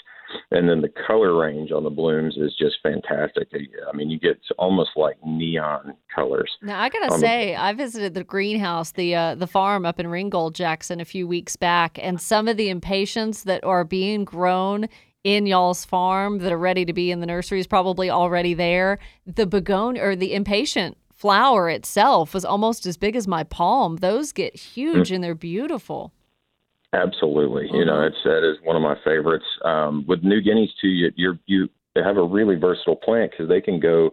And 0.52 0.68
then 0.68 0.82
the 0.82 0.92
color 1.08 1.38
range 1.38 1.72
on 1.72 1.86
the 1.86 1.90
blooms 1.90 2.36
is 2.36 2.54
just 2.60 2.76
fantastic. 2.84 3.48
I 3.54 3.96
mean, 3.96 4.10
you 4.10 4.20
get 4.20 4.38
almost 4.58 4.90
like 4.98 5.16
neon 5.26 5.94
colors. 6.14 6.52
Now 6.62 6.82
I 6.82 6.90
gotta 6.90 7.14
on 7.14 7.22
the- 7.22 7.26
say, 7.26 7.56
I 7.56 7.72
visited 7.74 8.14
the 8.14 8.26
greenhouse, 8.26 8.92
the 8.92 9.16
uh, 9.16 9.36
the 9.36 9.48
farm 9.48 9.86
up 9.86 10.02
in 10.02 10.08
Ringgold, 10.08 10.54
Jackson, 10.54 11.00
a 11.00 11.06
few 11.06 11.28
weeks 11.28 11.56
back, 11.56 11.98
and 12.02 12.20
some 12.20 12.50
of 12.50 12.58
the 12.58 12.70
impatiens 12.70 13.44
that 13.44 13.64
are 13.64 13.86
being 13.86 14.26
grown 14.26 14.88
in 15.28 15.46
y'all's 15.46 15.84
farm 15.84 16.40
that 16.40 16.54
are 16.54 16.58
ready 16.58 16.86
to 16.86 16.94
be 16.94 17.12
in 17.12 17.20
the 17.20 17.26
nursery 17.26 17.60
is 17.60 17.68
probably 17.68 18.10
already 18.10 18.54
there. 18.54 18.98
The 19.26 19.46
begonia 19.46 20.02
or 20.02 20.16
the 20.16 20.34
impatient 20.34 20.98
flower 21.14 21.70
itself 21.70 22.34
was 22.34 22.46
almost 22.46 22.86
as 22.86 22.96
big 22.96 23.16
as 23.18 23.28
my 23.28 23.44
palm. 23.44 23.98
Those 23.98 24.32
get 24.32 24.56
huge 24.56 25.10
Mm. 25.10 25.16
and 25.16 25.24
they're 25.26 25.36
beautiful. 25.36 26.14
Absolutely, 26.94 27.68
you 27.74 27.84
know, 27.84 28.02
it's 28.04 28.24
that 28.24 28.50
is 28.50 28.58
one 28.64 28.78
of 28.78 28.82
my 28.82 28.96
favorites. 29.04 29.46
Um, 29.66 30.06
with 30.08 30.24
New 30.24 30.40
Guineas 30.42 30.74
too, 30.80 30.88
you 30.88 31.12
you're, 31.18 31.38
you 31.46 31.68
they 31.94 32.02
have 32.02 32.16
a 32.18 32.24
really 32.24 32.56
versatile 32.56 32.96
plant 32.96 33.32
because 33.32 33.50
they 33.50 33.60
can 33.60 33.82
go 33.82 34.12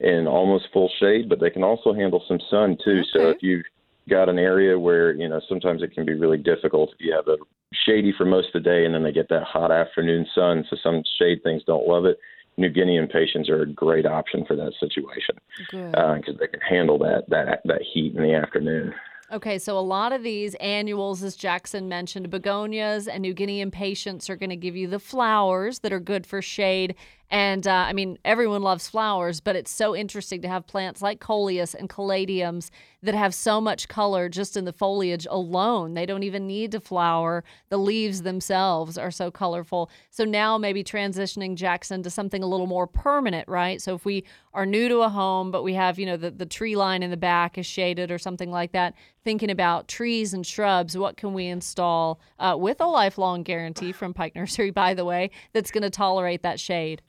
in 0.00 0.26
almost 0.26 0.66
full 0.72 0.90
shade, 0.98 1.28
but 1.28 1.38
they 1.38 1.50
can 1.50 1.62
also 1.62 1.92
handle 1.92 2.24
some 2.26 2.40
sun 2.50 2.76
too. 2.84 3.02
So 3.12 3.30
if 3.30 3.36
you've 3.42 3.64
got 4.08 4.28
an 4.28 4.38
area 4.38 4.78
where 4.78 5.12
you 5.12 5.28
know 5.28 5.40
sometimes 5.48 5.82
it 5.82 5.92
can 5.92 6.04
be 6.04 6.14
really 6.14 6.38
difficult 6.38 6.90
if 6.92 7.00
you 7.00 7.12
have 7.12 7.28
a 7.28 7.36
shady 7.84 8.12
for 8.16 8.24
most 8.24 8.48
of 8.48 8.62
the 8.62 8.68
day 8.68 8.84
and 8.84 8.94
then 8.94 9.02
they 9.02 9.12
get 9.12 9.28
that 9.28 9.42
hot 9.42 9.70
afternoon 9.70 10.26
sun. 10.34 10.64
So 10.70 10.76
some 10.82 11.02
shade 11.18 11.42
things 11.42 11.62
don't 11.66 11.86
love 11.86 12.04
it. 12.04 12.18
New 12.58 12.70
Guinea 12.70 12.96
impatiens 12.96 13.50
are 13.50 13.62
a 13.62 13.66
great 13.66 14.06
option 14.06 14.44
for 14.46 14.56
that 14.56 14.72
situation 14.80 15.36
because 15.70 16.34
uh, 16.34 16.38
they 16.38 16.46
can 16.46 16.60
handle 16.60 16.98
that 16.98 17.24
that 17.28 17.60
that 17.64 17.82
heat 17.82 18.14
in 18.14 18.22
the 18.22 18.34
afternoon. 18.34 18.94
Okay, 19.32 19.58
so 19.58 19.76
a 19.76 19.80
lot 19.80 20.12
of 20.12 20.22
these 20.22 20.54
annuals, 20.56 21.24
as 21.24 21.34
Jackson 21.34 21.88
mentioned, 21.88 22.30
begonias 22.30 23.08
and 23.08 23.22
New 23.22 23.34
Guinea 23.34 23.60
impatiens 23.60 24.30
are 24.30 24.36
going 24.36 24.50
to 24.50 24.56
give 24.56 24.76
you 24.76 24.86
the 24.86 25.00
flowers 25.00 25.80
that 25.80 25.92
are 25.92 25.98
good 25.98 26.24
for 26.24 26.40
shade 26.40 26.94
And 27.30 27.66
uh, 27.66 27.72
I 27.72 27.92
mean, 27.92 28.18
everyone 28.24 28.62
loves 28.62 28.88
flowers, 28.88 29.40
but 29.40 29.56
it's 29.56 29.70
so 29.70 29.96
interesting 29.96 30.42
to 30.42 30.48
have 30.48 30.66
plants 30.66 31.02
like 31.02 31.18
coleus 31.18 31.74
and 31.74 31.88
caladiums 31.88 32.70
that 33.02 33.14
have 33.14 33.34
so 33.34 33.60
much 33.60 33.88
color 33.88 34.28
just 34.28 34.56
in 34.56 34.64
the 34.64 34.72
foliage 34.72 35.26
alone. 35.28 35.94
They 35.94 36.06
don't 36.06 36.22
even 36.22 36.46
need 36.46 36.72
to 36.72 36.80
flower. 36.80 37.42
The 37.68 37.78
leaves 37.78 38.22
themselves 38.22 38.96
are 38.96 39.10
so 39.10 39.30
colorful. 39.30 39.90
So 40.10 40.24
now 40.24 40.56
maybe 40.56 40.84
transitioning 40.84 41.56
Jackson 41.56 42.02
to 42.04 42.10
something 42.10 42.42
a 42.42 42.46
little 42.46 42.66
more 42.66 42.86
permanent, 42.86 43.48
right? 43.48 43.82
So 43.82 43.94
if 43.94 44.04
we 44.04 44.24
are 44.54 44.66
new 44.66 44.88
to 44.88 45.00
a 45.00 45.08
home, 45.08 45.50
but 45.50 45.64
we 45.64 45.74
have, 45.74 45.98
you 45.98 46.06
know, 46.06 46.16
the, 46.16 46.30
the 46.30 46.46
tree 46.46 46.76
line 46.76 47.02
in 47.02 47.10
the 47.10 47.16
back 47.16 47.58
is 47.58 47.66
shaded 47.66 48.10
or 48.10 48.18
something 48.18 48.50
like 48.50 48.72
that, 48.72 48.94
thinking 49.24 49.50
about 49.50 49.88
trees 49.88 50.32
and 50.32 50.46
shrubs, 50.46 50.96
what 50.96 51.16
can 51.16 51.34
we 51.34 51.46
install 51.46 52.20
uh, 52.38 52.56
with 52.58 52.80
a 52.80 52.86
lifelong 52.86 53.42
guarantee 53.42 53.90
from 53.90 54.14
Pike 54.14 54.36
Nursery, 54.36 54.70
by 54.70 54.94
the 54.94 55.04
way, 55.04 55.30
that's 55.52 55.72
going 55.72 55.82
to 55.82 55.90
tolerate 55.90 56.42
that 56.42 56.60
shade? 56.60 57.02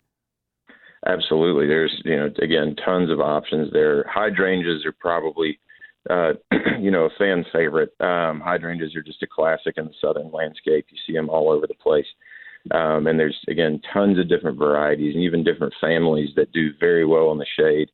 Absolutely. 1.06 1.68
There's, 1.68 2.02
you 2.04 2.16
know, 2.18 2.30
again, 2.42 2.76
tons 2.84 3.12
of 3.12 3.20
options 3.20 3.72
there. 3.72 4.06
Hydrangeas 4.10 4.86
are 4.86 4.92
probably 4.92 5.60
uh, 6.10 6.34
you 6.80 6.92
know, 6.92 7.06
a 7.06 7.10
fan 7.18 7.46
favorite. 7.54 7.94
Um, 8.00 8.40
hydrangeas 8.40 8.96
are 8.96 9.02
just 9.02 9.24
a 9.24 9.28
classic 9.28 9.76
in 9.78 9.86
the 9.86 9.94
southern 10.02 10.32
landscape. 10.32 10.86
You 10.90 10.98
see 11.06 11.14
them 11.14 11.30
all 11.30 11.52
over 11.52 11.68
the 11.68 11.76
place. 11.76 12.06
Um, 12.72 13.08
and 13.08 13.20
there's, 13.20 13.38
again, 13.48 13.82
tons 13.94 14.20
of 14.20 14.28
different 14.30 14.58
varieties 14.58 15.16
and 15.16 15.24
even 15.24 15.44
different 15.44 15.74
families 15.80 16.30
that 16.36 16.52
do 16.52 16.72
very 16.80 17.06
well 17.06 17.32
in 17.32 17.38
the 17.38 17.46
shade. 17.58 17.90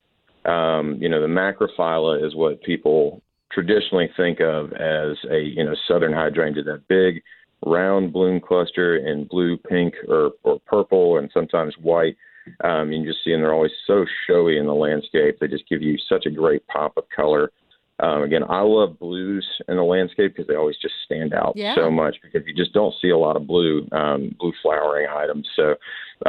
Um, 0.50 0.98
you 1.00 1.10
know, 1.10 1.22
the 1.22 1.28
macrophylla 1.28 2.26
is 2.26 2.36
what 2.36 2.63
people 2.63 3.22
traditionally 3.52 4.10
think 4.18 4.39
of 4.39 4.74
as 4.74 5.16
a, 5.30 5.39
you 5.39 5.63
know, 5.63 5.76
southern 5.88 6.13
hydrangea, 6.13 6.63
that 6.63 6.88
big 6.88 7.22
round 7.66 8.12
bloom 8.12 8.39
cluster 8.42 8.98
in 8.98 9.26
blue, 9.26 9.58
pink, 9.58 9.94
or, 10.08 10.32
or 10.44 10.60
purple, 10.66 11.18
and 11.18 11.30
sometimes 11.34 11.76
white. 11.80 12.18
Um, 12.63 12.91
you 12.91 12.99
can 12.99 13.08
just 13.08 13.23
see 13.23 13.32
them, 13.32 13.41
they're 13.41 13.53
always 13.53 13.71
so 13.88 14.06
showy 14.27 14.58
in 14.58 14.65
the 14.65 14.73
landscape. 14.73 15.38
They 15.39 15.47
just 15.47 15.67
give 15.69 15.82
you 15.82 15.97
such 16.10 16.25
a 16.25 16.32
great 16.32 16.65
pop 16.67 16.97
of 16.97 17.06
color. 17.15 17.51
Um, 17.99 18.23
again, 18.23 18.43
I 18.49 18.62
love 18.62 18.99
blues 18.99 19.47
in 19.67 19.77
the 19.77 19.84
landscape 19.84 20.34
because 20.34 20.47
they 20.47 20.56
always 20.56 20.77
just 20.82 20.95
stand 21.06 21.34
out 21.34 21.53
Yeah. 21.56 21.75
so 21.75 21.91
much 21.91 22.17
because 22.21 22.45
you 22.47 22.53
just 22.53 22.73
don't 22.73 22.93
see 23.01 23.10
a 23.10 23.17
lot 23.17 23.38
of 23.38 23.47
blue 23.47 23.88
um, 23.91 24.36
blue 24.39 24.51
flowering 24.62 25.08
items. 25.08 25.47
So, 25.56 25.75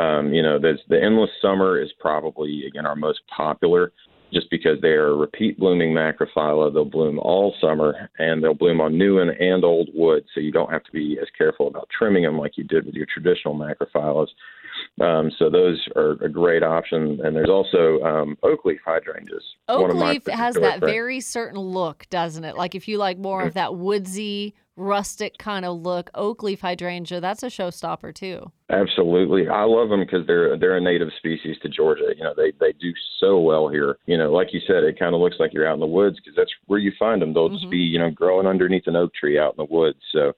um, 0.00 0.32
you 0.32 0.42
know, 0.42 0.58
there's, 0.58 0.80
the 0.88 1.02
endless 1.02 1.30
summer 1.40 1.80
is 1.80 1.90
probably 1.98 2.66
again 2.66 2.84
our 2.84 2.94
most 2.94 3.20
popular, 3.34 3.92
just 4.32 4.50
because 4.50 4.78
they 4.82 4.88
are 4.88 5.16
repeat 5.16 5.58
blooming 5.58 5.94
macrophylla. 5.94 6.72
They'll 6.72 6.84
bloom 6.84 7.18
all 7.18 7.54
summer 7.60 8.10
and 8.18 8.44
they'll 8.44 8.54
bloom 8.54 8.80
on 8.80 8.98
new 8.98 9.20
and, 9.20 9.30
and 9.30 9.64
old 9.64 9.88
wood, 9.94 10.24
so 10.34 10.40
you 10.40 10.52
don't 10.52 10.70
have 10.70 10.84
to 10.84 10.92
be 10.92 11.18
as 11.20 11.28
careful 11.36 11.68
about 11.68 11.88
trimming 11.96 12.24
them 12.24 12.38
like 12.38 12.58
you 12.58 12.64
did 12.64 12.84
with 12.84 12.94
your 12.94 13.06
traditional 13.06 13.54
macrophyllas. 13.54 14.28
Um, 15.00 15.30
so 15.38 15.50
those 15.50 15.86
are 15.96 16.12
a 16.22 16.28
great 16.28 16.62
option. 16.62 17.20
And 17.24 17.34
there's 17.34 17.50
also 17.50 18.00
um, 18.02 18.36
oak 18.42 18.64
leaf 18.64 18.80
hydrangeas. 18.84 19.42
Oak 19.68 19.94
leaf 19.94 20.26
has 20.26 20.54
that 20.54 20.78
friends. 20.78 20.92
very 20.92 21.20
certain 21.20 21.58
look, 21.58 22.06
doesn't 22.10 22.44
it? 22.44 22.56
Like 22.56 22.74
if 22.74 22.88
you 22.88 22.98
like 22.98 23.18
more 23.18 23.42
of 23.42 23.54
that 23.54 23.74
woodsy, 23.76 24.54
rustic 24.76 25.38
kind 25.38 25.64
of 25.64 25.80
look, 25.80 26.10
oak 26.14 26.42
leaf 26.42 26.60
hydrangea, 26.60 27.20
that's 27.20 27.42
a 27.42 27.46
showstopper 27.46 28.14
too. 28.14 28.50
Absolutely, 28.70 29.48
I 29.48 29.64
love 29.64 29.88
them 29.88 30.00
because 30.00 30.26
they're 30.26 30.56
they're 30.56 30.76
a 30.76 30.80
native 30.80 31.08
species 31.18 31.56
to 31.62 31.68
Georgia. 31.68 32.12
You 32.16 32.24
know, 32.24 32.34
they 32.36 32.52
they 32.60 32.72
do 32.72 32.92
so 33.20 33.38
well 33.40 33.68
here. 33.68 33.98
You 34.06 34.18
know, 34.18 34.32
like 34.32 34.52
you 34.52 34.60
said, 34.66 34.84
it 34.84 34.98
kind 34.98 35.14
of 35.14 35.20
looks 35.20 35.36
like 35.38 35.52
you're 35.52 35.68
out 35.68 35.74
in 35.74 35.80
the 35.80 35.86
woods 35.86 36.16
because 36.16 36.34
that's 36.36 36.52
where 36.66 36.78
you 36.78 36.92
find 36.98 37.20
them. 37.20 37.34
They'll 37.34 37.50
just 37.50 37.70
be 37.70 37.78
you 37.78 37.98
know 37.98 38.10
growing 38.10 38.46
underneath 38.46 38.86
an 38.86 38.96
oak 38.96 39.14
tree 39.14 39.38
out 39.38 39.54
in 39.58 39.64
the 39.66 39.72
woods. 39.72 39.98
So 40.12 40.32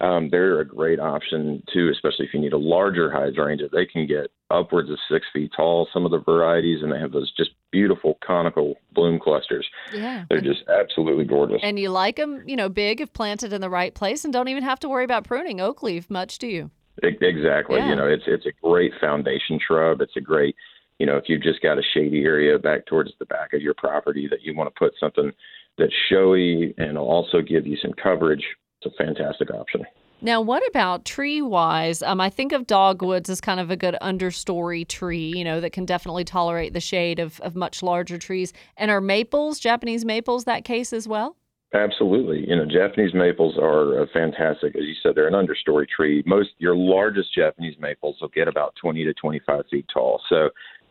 um, 0.00 0.30
they're 0.30 0.60
a 0.60 0.66
great 0.66 0.98
option 0.98 1.62
too, 1.72 1.90
especially 1.92 2.26
if 2.26 2.34
you 2.34 2.40
need 2.40 2.54
a 2.54 2.58
larger 2.58 3.10
hydrangea. 3.10 3.68
They 3.70 3.84
can 3.84 4.06
get 4.06 4.30
upwards 4.50 4.90
of 4.90 4.98
six 5.10 5.26
feet 5.32 5.52
tall. 5.54 5.88
Some 5.92 6.04
of 6.04 6.10
the 6.10 6.18
varieties, 6.18 6.82
and 6.82 6.90
they 6.90 6.98
have 6.98 7.12
those 7.12 7.30
just 7.36 7.50
beautiful 7.70 8.18
conical 8.26 8.76
bloom 8.92 9.20
clusters. 9.20 9.68
Yeah. 9.92 10.24
They're 10.28 10.40
just 10.40 10.62
absolutely 10.68 11.24
gorgeous. 11.24 11.60
And 11.62 11.78
you 11.78 11.90
like 11.90 12.16
them, 12.16 12.42
you 12.46 12.56
know, 12.56 12.68
big 12.68 13.00
if 13.00 13.12
planted 13.12 13.52
in 13.52 13.60
the 13.60 13.70
right 13.70 13.94
place 13.94 14.24
and 14.24 14.32
don't 14.32 14.48
even 14.48 14.62
have 14.62 14.80
to 14.80 14.88
worry 14.88 15.04
about 15.04 15.24
pruning 15.24 15.60
oak 15.60 15.82
leaf 15.82 16.08
much, 16.08 16.38
do 16.38 16.46
you? 16.46 16.70
Exactly. 17.02 17.76
Yeah. 17.76 17.90
You 17.90 17.96
know, 17.96 18.06
it's 18.06 18.24
it's 18.26 18.46
a 18.46 18.52
great 18.62 18.92
foundation 19.00 19.58
shrub. 19.64 20.00
It's 20.00 20.16
a 20.16 20.20
great, 20.20 20.56
you 20.98 21.06
know, 21.06 21.16
if 21.16 21.24
you've 21.28 21.42
just 21.42 21.62
got 21.62 21.78
a 21.78 21.82
shady 21.94 22.24
area 22.24 22.58
back 22.58 22.86
towards 22.86 23.10
the 23.18 23.26
back 23.26 23.52
of 23.52 23.60
your 23.60 23.74
property 23.74 24.28
that 24.28 24.42
you 24.42 24.54
want 24.54 24.74
to 24.74 24.78
put 24.78 24.94
something 24.98 25.30
that's 25.78 25.92
showy 26.08 26.74
and 26.78 26.96
will 26.96 27.08
also 27.08 27.40
give 27.40 27.66
you 27.66 27.76
some 27.80 27.92
coverage, 27.92 28.44
it's 28.82 28.94
a 28.94 29.04
fantastic 29.04 29.50
option. 29.50 29.84
Now, 30.22 30.42
what 30.42 30.66
about 30.68 31.06
tree 31.06 31.40
wise? 31.40 32.02
Um, 32.02 32.20
I 32.20 32.28
think 32.28 32.52
of 32.52 32.66
dogwoods 32.66 33.30
as 33.30 33.40
kind 33.40 33.58
of 33.58 33.70
a 33.70 33.76
good 33.76 33.96
understory 34.02 34.86
tree, 34.86 35.32
you 35.34 35.44
know, 35.44 35.60
that 35.60 35.72
can 35.72 35.86
definitely 35.86 36.24
tolerate 36.24 36.74
the 36.74 36.80
shade 36.80 37.18
of, 37.18 37.40
of 37.40 37.56
much 37.56 37.82
larger 37.82 38.18
trees. 38.18 38.52
And 38.76 38.90
are 38.90 39.00
maples, 39.00 39.58
Japanese 39.58 40.04
maples, 40.04 40.44
that 40.44 40.64
case 40.64 40.92
as 40.92 41.08
well? 41.08 41.36
Absolutely. 41.72 42.46
You 42.48 42.56
know, 42.56 42.66
Japanese 42.66 43.14
maples 43.14 43.56
are 43.56 44.02
uh, 44.02 44.06
fantastic. 44.12 44.74
As 44.76 44.82
you 44.82 44.94
said, 45.02 45.12
they're 45.14 45.28
an 45.28 45.34
understory 45.34 45.86
tree. 45.88 46.22
Most 46.26 46.50
your 46.58 46.74
largest 46.74 47.32
Japanese 47.34 47.76
maples 47.78 48.16
will 48.20 48.28
get 48.28 48.48
about 48.48 48.74
20 48.80 49.04
to 49.04 49.14
25 49.14 49.64
feet 49.70 49.86
tall. 49.92 50.20
So, 50.28 50.50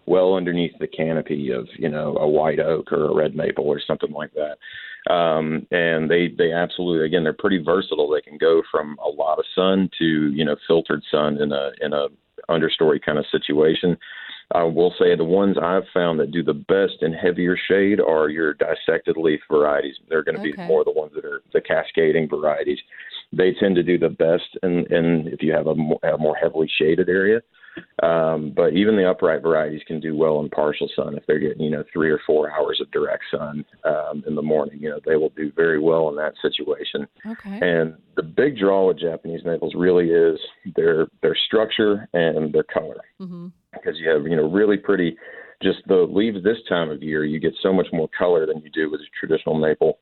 well 0.09 0.33
underneath 0.33 0.73
the 0.79 0.87
canopy 0.87 1.51
of 1.51 1.67
you 1.77 1.87
know 1.87 2.17
a 2.17 2.27
white 2.27 2.59
oak 2.59 2.91
or 2.91 3.05
a 3.05 3.15
red 3.15 3.35
maple 3.35 3.65
or 3.65 3.79
something 3.85 4.11
like 4.11 4.31
that. 4.33 4.57
Um, 5.13 5.67
and 5.71 6.09
they 6.09 6.29
they 6.37 6.51
absolutely 6.51 7.05
again 7.05 7.23
they're 7.23 7.33
pretty 7.33 7.63
versatile. 7.63 8.09
They 8.09 8.21
can 8.27 8.37
go 8.37 8.63
from 8.71 8.97
a 9.05 9.09
lot 9.09 9.39
of 9.39 9.45
sun 9.55 9.89
to 9.99 10.33
you 10.33 10.43
know 10.43 10.55
filtered 10.67 11.03
sun 11.11 11.39
in 11.39 11.51
a 11.51 11.71
in 11.79 11.93
a 11.93 12.07
understory 12.49 12.99
kind 13.01 13.19
of 13.19 13.25
situation. 13.31 13.95
I 14.51 14.63
will 14.63 14.95
say 14.97 15.15
the 15.15 15.23
ones 15.23 15.57
I've 15.61 15.83
found 15.93 16.19
that 16.19 16.31
do 16.31 16.41
the 16.41 16.55
best 16.55 17.03
in 17.03 17.13
heavier 17.13 17.55
shade 17.55 17.99
are 17.99 18.29
your 18.29 18.55
dissected 18.55 19.15
leaf 19.15 19.41
varieties. 19.51 19.95
They're 20.09 20.23
going 20.23 20.35
to 20.35 20.41
Okay. 20.41 20.55
be 20.57 20.63
more 20.67 20.83
the 20.83 20.91
ones 20.91 21.11
that 21.13 21.23
are 21.23 21.43
the 21.53 21.61
cascading 21.61 22.27
varieties. 22.27 22.79
They 23.31 23.53
tend 23.53 23.75
to 23.75 23.83
do 23.83 23.99
the 23.99 24.09
best 24.09 24.57
in, 24.63 24.91
in 24.91 25.27
if 25.27 25.43
you 25.43 25.53
have 25.53 25.67
a 25.67 25.75
more, 25.75 25.99
a 26.01 26.17
more 26.17 26.35
heavily 26.35 26.67
shaded 26.79 27.09
area. 27.09 27.41
Um, 28.03 28.53
but 28.55 28.73
even 28.73 28.95
the 28.95 29.09
upright 29.09 29.41
varieties 29.41 29.81
can 29.87 29.99
do 29.99 30.15
well 30.15 30.39
in 30.39 30.49
partial 30.49 30.89
sun 30.95 31.15
if 31.15 31.25
they're 31.27 31.39
getting 31.39 31.61
you 31.61 31.71
know 31.71 31.83
three 31.91 32.09
or 32.09 32.19
four 32.25 32.51
hours 32.51 32.79
of 32.81 32.91
direct 32.91 33.23
sun 33.31 33.65
um, 33.85 34.23
in 34.27 34.35
the 34.35 34.41
morning. 34.41 34.79
You 34.79 34.89
know 34.89 34.99
they 35.05 35.15
will 35.15 35.29
do 35.29 35.51
very 35.55 35.79
well 35.79 36.09
in 36.09 36.15
that 36.15 36.33
situation. 36.41 37.07
Okay. 37.25 37.59
And 37.61 37.95
the 38.15 38.23
big 38.23 38.57
draw 38.57 38.87
with 38.87 38.99
Japanese 38.99 39.43
maples 39.45 39.73
really 39.75 40.09
is 40.09 40.39
their 40.75 41.07
their 41.21 41.35
structure 41.47 42.07
and 42.13 42.53
their 42.53 42.63
color 42.63 43.01
hmm 43.19 43.47
because 43.73 43.99
you 43.99 44.09
have 44.09 44.23
you 44.25 44.35
know 44.35 44.49
really 44.49 44.77
pretty 44.77 45.15
just 45.61 45.79
the 45.87 46.07
leaves 46.09 46.43
this 46.43 46.57
time 46.67 46.89
of 46.89 47.03
year 47.03 47.25
you 47.25 47.39
get 47.39 47.53
so 47.61 47.73
much 47.73 47.87
more 47.93 48.09
color 48.17 48.45
than 48.45 48.61
you 48.61 48.69
do 48.69 48.89
with 48.89 49.01
a 49.01 49.03
traditional 49.19 49.57
maple 49.57 49.99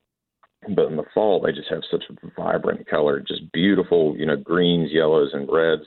but 0.74 0.86
in 0.86 0.96
the 0.96 1.04
fall 1.14 1.40
they 1.40 1.52
just 1.52 1.68
have 1.68 1.82
such 1.90 2.04
a 2.10 2.40
vibrant 2.40 2.86
color 2.88 3.20
just 3.20 3.50
beautiful 3.52 4.14
you 4.16 4.26
know 4.26 4.36
greens 4.36 4.90
yellows 4.92 5.30
and 5.32 5.48
reds 5.50 5.84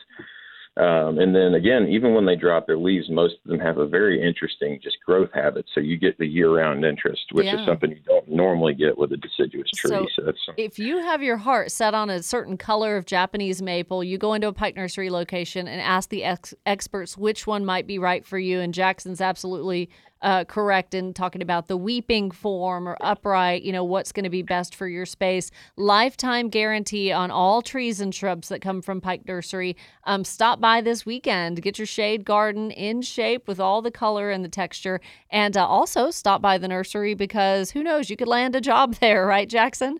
um, 0.77 1.19
and 1.19 1.35
then 1.35 1.53
again 1.55 1.87
even 1.87 2.13
when 2.13 2.25
they 2.25 2.35
drop 2.35 2.65
their 2.65 2.77
leaves 2.77 3.09
most 3.09 3.35
of 3.43 3.51
them 3.51 3.59
have 3.59 3.77
a 3.77 3.85
very 3.85 4.21
interesting 4.25 4.79
just 4.81 4.97
growth 5.05 5.29
habit 5.33 5.65
so 5.73 5.81
you 5.81 5.97
get 5.97 6.17
the 6.17 6.25
year-round 6.25 6.85
interest 6.85 7.21
which 7.33 7.45
Yeah. 7.45 7.59
is 7.59 7.65
something 7.65 7.91
you 7.91 7.99
don't 8.05 8.27
normally 8.29 8.73
get 8.73 8.97
with 8.97 9.11
a 9.11 9.17
deciduous 9.17 9.69
tree 9.75 9.89
So, 9.89 10.07
so 10.45 10.53
If 10.57 10.79
you 10.79 10.99
have 10.99 11.21
your 11.21 11.37
heart 11.37 11.71
set 11.71 11.93
on 11.93 12.09
a 12.09 12.23
certain 12.23 12.55
color 12.57 12.95
of 12.95 13.05
Japanese 13.05 13.61
maple, 13.61 14.01
you 14.03 14.17
go 14.17 14.33
into 14.33 14.47
a 14.47 14.53
Pike 14.53 14.75
Nursery 14.75 15.09
location 15.09 15.67
and 15.67 15.81
ask 15.81 16.09
the 16.09 16.23
ex- 16.23 16.53
experts 16.65 17.17
which 17.17 17.45
one 17.45 17.65
might 17.65 17.85
be 17.85 17.99
right 17.99 18.25
for 18.25 18.39
you. 18.39 18.59
And 18.61 18.73
Jackson's 18.73 19.19
absolutely 19.21 19.89
uh, 20.21 20.43
correct 20.45 20.93
in 20.93 21.13
talking 21.13 21.41
about 21.41 21.67
the 21.67 21.77
weeping 21.77 22.31
form 22.31 22.87
or 22.87 22.97
upright, 23.01 23.63
you 23.63 23.71
know, 23.71 23.83
what's 23.83 24.11
going 24.11 24.23
to 24.23 24.29
be 24.29 24.41
best 24.41 24.75
for 24.75 24.87
your 24.87 25.05
space. 25.05 25.51
Lifetime 25.77 26.49
guarantee 26.49 27.11
on 27.11 27.31
all 27.31 27.61
trees 27.61 27.99
and 27.99 28.13
shrubs 28.13 28.49
that 28.49 28.61
come 28.61 28.81
from 28.81 29.01
Pike 29.01 29.27
Nursery. 29.27 29.75
Um, 30.05 30.23
stop 30.23 30.59
by 30.59 30.81
this 30.81 31.05
weekend, 31.05 31.61
get 31.61 31.79
your 31.79 31.85
shade 31.85 32.25
garden 32.25 32.71
in 32.71 33.01
shape 33.01 33.47
with 33.47 33.59
all 33.59 33.81
the 33.81 33.91
color 33.91 34.31
and 34.31 34.43
the 34.43 34.49
texture. 34.49 35.01
And 35.29 35.57
uh, 35.57 35.65
also 35.65 36.11
stop 36.11 36.41
by 36.41 36.57
the 36.57 36.67
nursery 36.67 37.13
because 37.13 37.71
who 37.71 37.83
knows, 37.83 38.09
you 38.09 38.17
could 38.17 38.27
land 38.27 38.55
a 38.55 38.61
job 38.61 38.95
there, 39.01 39.25
right, 39.25 39.49
Jackson? 39.49 39.99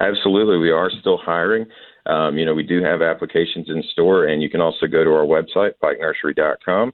Absolutely, 0.00 0.58
we 0.58 0.70
are 0.70 0.90
still 1.00 1.18
hiring. 1.18 1.66
Um, 2.06 2.38
you 2.38 2.46
know, 2.46 2.54
we 2.54 2.62
do 2.62 2.82
have 2.82 3.02
applications 3.02 3.68
in 3.68 3.82
store, 3.92 4.26
and 4.26 4.42
you 4.42 4.48
can 4.48 4.60
also 4.60 4.86
go 4.86 5.04
to 5.04 5.10
our 5.10 5.26
website, 5.26 5.72
pikenursery.com, 5.82 6.92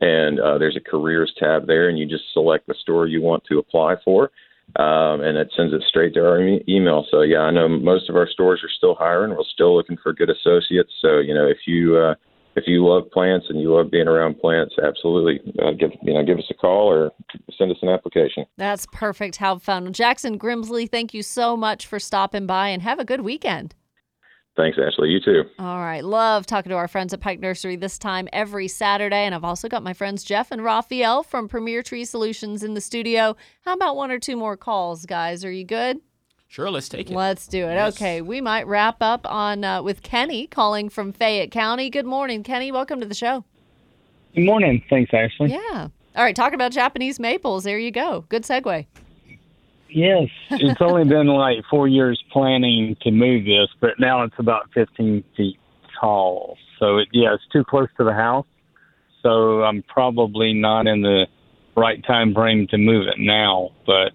and 0.00 0.40
uh, 0.40 0.58
there's 0.58 0.76
a 0.76 0.90
careers 0.90 1.32
tab 1.38 1.66
there, 1.66 1.88
and 1.88 1.98
you 1.98 2.06
just 2.06 2.24
select 2.32 2.66
the 2.66 2.74
store 2.80 3.06
you 3.06 3.20
want 3.20 3.44
to 3.50 3.58
apply 3.58 3.96
for, 4.04 4.30
um, 4.76 5.20
and 5.20 5.36
it 5.36 5.52
sends 5.56 5.72
it 5.72 5.82
straight 5.88 6.14
to 6.14 6.20
our 6.20 6.40
e- 6.40 6.64
email. 6.68 7.06
So, 7.10 7.22
yeah, 7.22 7.40
I 7.40 7.50
know 7.50 7.68
most 7.68 8.08
of 8.08 8.16
our 8.16 8.28
stores 8.28 8.60
are 8.64 8.70
still 8.76 8.94
hiring. 8.94 9.30
We're 9.30 9.42
still 9.52 9.76
looking 9.76 9.98
for 10.02 10.12
good 10.12 10.30
associates. 10.30 10.92
So, 11.00 11.18
you 11.18 11.34
know, 11.34 11.46
if 11.46 11.58
you 11.66 11.96
uh, 11.96 12.14
if 12.56 12.64
you 12.66 12.86
love 12.86 13.10
plants 13.10 13.46
and 13.48 13.60
you 13.60 13.74
love 13.74 13.90
being 13.90 14.08
around 14.08 14.38
plants, 14.38 14.74
absolutely, 14.82 15.40
uh, 15.62 15.72
give 15.72 15.90
you 16.02 16.14
know 16.14 16.24
give 16.24 16.38
us 16.38 16.44
a 16.50 16.54
call 16.54 16.92
or 16.92 17.10
send 17.56 17.70
us 17.70 17.78
an 17.82 17.88
application. 17.88 18.46
That's 18.56 18.86
perfect. 18.92 19.36
Have 19.36 19.62
fun. 19.62 19.92
Jackson 19.92 20.38
Grimsley, 20.38 20.90
thank 20.90 21.14
you 21.14 21.22
so 21.22 21.56
much 21.56 21.86
for 21.86 21.98
stopping 21.98 22.46
by 22.46 22.68
and 22.68 22.82
have 22.82 22.98
a 22.98 23.04
good 23.04 23.22
weekend. 23.22 23.74
Thanks, 24.56 24.78
Ashley. 24.78 25.08
You 25.10 25.20
too. 25.20 25.44
All 25.58 25.78
right. 25.78 26.04
Love 26.04 26.46
talking 26.46 26.70
to 26.70 26.76
our 26.76 26.86
friends 26.86 27.12
at 27.12 27.20
Pike 27.20 27.40
Nursery 27.40 27.74
this 27.74 27.98
time 27.98 28.28
every 28.32 28.68
Saturday. 28.68 29.24
And 29.24 29.34
I've 29.34 29.42
also 29.42 29.68
got 29.68 29.82
my 29.82 29.92
friends 29.92 30.22
Jeff 30.22 30.52
and 30.52 30.62
Raphael 30.62 31.24
from 31.24 31.48
Premier 31.48 31.82
Tree 31.82 32.04
Solutions 32.04 32.62
in 32.62 32.74
the 32.74 32.80
studio. 32.80 33.36
How 33.62 33.74
about 33.74 33.96
one 33.96 34.12
or 34.12 34.20
two 34.20 34.36
more 34.36 34.56
calls, 34.56 35.06
guys? 35.06 35.44
Are 35.44 35.50
you 35.50 35.64
good? 35.64 35.98
Sure, 36.46 36.70
let's 36.70 36.88
take 36.88 37.10
it. 37.10 37.16
Let's 37.16 37.48
do 37.48 37.66
it. 37.66 37.76
Okay. 37.94 38.22
We 38.22 38.40
might 38.40 38.68
wrap 38.68 38.98
up 39.00 39.26
on 39.28 39.64
uh, 39.64 39.82
with 39.82 40.02
Kenny 40.02 40.46
calling 40.46 40.88
from 40.88 41.12
Fayette 41.12 41.50
County. 41.50 41.90
Good 41.90 42.06
morning, 42.06 42.44
Kenny. 42.44 42.70
Welcome 42.70 43.00
to 43.00 43.06
the 43.06 43.14
show. 43.14 43.44
Good 44.36 44.44
morning. 44.44 44.84
Thanks, 44.88 45.12
Ashley. 45.12 45.50
Yeah. 45.50 45.88
All 46.14 46.22
right. 46.22 46.36
Talking 46.36 46.54
about 46.54 46.70
Japanese 46.70 47.18
maples. 47.18 47.64
There 47.64 47.78
you 47.78 47.90
go. 47.90 48.24
Good 48.28 48.44
segue. 48.44 48.86
Yes, 49.94 50.28
it's 50.50 50.80
only 50.80 51.04
been 51.04 51.28
like 51.28 51.58
four 51.70 51.86
years 51.86 52.20
planning 52.32 52.96
to 53.02 53.12
move 53.12 53.44
this, 53.44 53.68
but 53.80 53.90
now 54.00 54.24
it's 54.24 54.34
about 54.38 54.68
15 54.74 55.22
feet 55.36 55.56
tall. 56.00 56.58
So 56.80 56.98
it, 56.98 57.08
yeah, 57.12 57.32
it's 57.32 57.46
too 57.52 57.62
close 57.62 57.86
to 57.98 58.04
the 58.04 58.12
house. 58.12 58.46
So 59.22 59.62
I'm 59.62 59.84
probably 59.84 60.52
not 60.52 60.88
in 60.88 61.02
the 61.02 61.28
right 61.76 62.04
time 62.04 62.34
frame 62.34 62.66
to 62.72 62.76
move 62.76 63.06
it 63.06 63.20
now, 63.20 63.70
but 63.86 64.10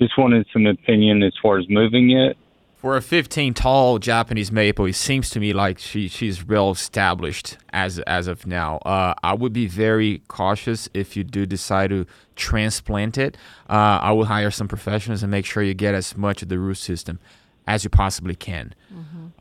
just 0.00 0.16
wanted 0.16 0.46
some 0.54 0.64
opinion 0.64 1.22
as 1.22 1.34
far 1.42 1.58
as 1.58 1.66
moving 1.68 2.12
it. 2.12 2.38
For 2.80 2.96
a 2.96 3.02
15 3.02 3.52
tall 3.52 3.98
Japanese 3.98 4.50
maple, 4.50 4.86
it 4.86 4.94
seems 4.94 5.28
to 5.30 5.38
me 5.38 5.52
like 5.52 5.78
she 5.78 6.08
she's 6.08 6.42
well 6.46 6.70
established 6.70 7.58
as 7.74 7.98
as 8.00 8.26
of 8.26 8.46
now. 8.46 8.78
Uh, 8.78 9.12
I 9.22 9.34
would 9.34 9.52
be 9.52 9.66
very 9.66 10.22
cautious 10.28 10.88
if 10.94 11.14
you 11.14 11.22
do 11.22 11.44
decide 11.44 11.90
to 11.90 12.06
transplant 12.36 13.18
it. 13.18 13.36
Uh, 13.68 14.00
I 14.00 14.12
would 14.12 14.28
hire 14.28 14.50
some 14.50 14.66
professionals 14.66 15.22
and 15.22 15.30
make 15.30 15.44
sure 15.44 15.62
you 15.62 15.74
get 15.74 15.94
as 15.94 16.16
much 16.16 16.40
of 16.40 16.48
the 16.48 16.58
root 16.58 16.78
system 16.78 17.18
as 17.66 17.84
you 17.84 17.90
possibly 17.90 18.34
can. 18.34 18.74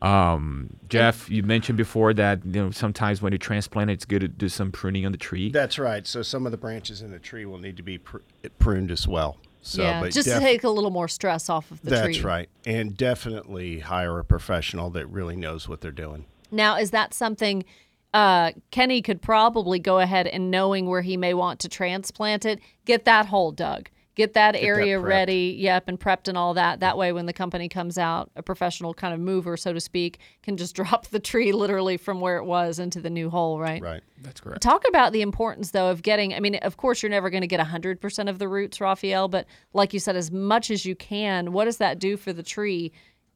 Um, 0.02 0.72
Jeff, 0.90 1.30
you 1.30 1.42
mentioned 1.42 1.78
before 1.78 2.14
that 2.16 2.46
you 2.46 2.62
know 2.62 2.72
sometimes 2.72 3.22
when 3.22 3.32
you 3.32 3.40
transplant 3.40 3.90
it, 3.90 3.94
it's 3.94 4.06
good 4.06 4.20
to 4.20 4.28
do 4.28 4.50
some 4.50 4.70
pruning 4.74 5.06
on 5.06 5.14
the 5.14 5.18
tree. 5.18 5.50
That's 5.50 5.80
right. 5.80 6.06
So 6.06 6.24
some 6.24 6.46
of 6.46 6.52
the 6.52 6.58
branches 6.58 7.02
in 7.02 7.12
the 7.12 7.20
tree 7.20 7.46
will 7.46 7.58
need 7.58 7.78
to 7.78 7.84
be 7.84 8.00
pr- 8.00 8.18
pruned 8.60 8.92
as 8.92 9.08
well. 9.08 9.38
So, 9.62 9.82
yeah. 9.84 10.02
but 10.02 10.14
Just 10.14 10.30
to 10.30 10.40
take 10.40 10.64
a 10.64 10.70
little 10.70 10.90
more 10.90 11.08
stress 11.08 11.50
off 11.50 11.70
of 11.72 11.82
the 11.82 11.90
That's 11.90 12.18
tree. 12.18 12.26
right. 12.26 12.50
And 12.66 12.96
definitely 12.96 13.80
hire 13.80 14.18
a 14.20 14.24
professional 14.24 14.90
that 14.92 15.06
really 15.08 15.36
knows 15.36 15.68
what 15.68 15.82
they're 15.82 15.92
doing. 15.92 16.26
Now, 16.52 16.78
is 16.78 16.92
that 16.92 17.14
something 17.14 17.66
uh, 18.14 18.52
Kenny 18.72 19.02
could 19.02 19.22
probably 19.22 19.80
go 19.80 20.00
ahead 20.00 20.28
and 20.28 20.50
knowing 20.50 20.88
where 20.88 21.02
he 21.02 21.18
may 21.18 21.34
want 21.34 21.60
to 21.60 21.70
transplant 21.70 22.46
it, 22.46 22.60
get 22.86 23.06
that 23.06 23.28
hole 23.28 23.52
dug, 23.52 23.90
get 24.20 24.34
that 24.34 24.52
that 24.52 24.64
area 24.64 24.98
prepped. 24.98 25.04
ready, 25.04 25.56
yep, 25.58 25.88
and 25.88 26.00
prepped 26.00 26.28
and 26.28 26.38
all 26.38 26.54
that. 26.54 26.82
That 26.82 26.98
way, 26.98 27.12
when 27.12 27.26
the 27.26 27.34
company 27.34 27.70
comes 27.70 27.98
out, 27.98 28.30
a 28.36 28.44
professional 28.44 28.94
kind 28.94 29.14
of 29.14 29.20
mover, 29.20 29.58
so 29.58 29.74
to 29.74 29.80
speak, 29.80 30.20
can 30.44 30.58
just 30.58 30.76
drop 30.80 31.08
the 31.08 31.20
tree 31.20 31.52
literally 31.52 31.98
from 31.98 32.20
where 32.20 32.38
it 32.38 32.46
was 32.46 32.80
into 32.80 33.02
the 33.02 33.10
new 33.10 33.30
hole, 33.30 33.60
right? 33.60 33.82
Right. 33.82 34.02
That's 34.22 34.42
correct. 34.42 34.62
Talk 34.62 34.84
about 34.88 35.14
the 35.14 35.22
importance, 35.22 35.72
though, 35.72 35.90
of 35.90 36.02
getting. 36.02 36.34
I 36.34 36.40
mean, 36.40 36.56
of 36.56 36.78
course, 36.78 37.02
you're 37.02 37.10
never 37.10 37.30
going 37.30 37.42
to 37.42 37.48
get 37.48 37.60
100% 37.66 38.30
of 38.30 38.40
the 38.40 38.48
roots, 38.48 38.82
Raphael, 38.82 39.28
but 39.28 39.46
like 39.74 39.94
you 39.94 40.00
said, 40.00 40.16
as 40.16 40.32
much 40.32 40.70
as 40.70 40.86
you 40.86 40.96
can, 40.96 41.54
what 41.54 41.66
does 41.66 41.78
that 41.78 42.00
do 42.00 42.18
for 42.18 42.34
the 42.34 42.44
tree 42.44 42.92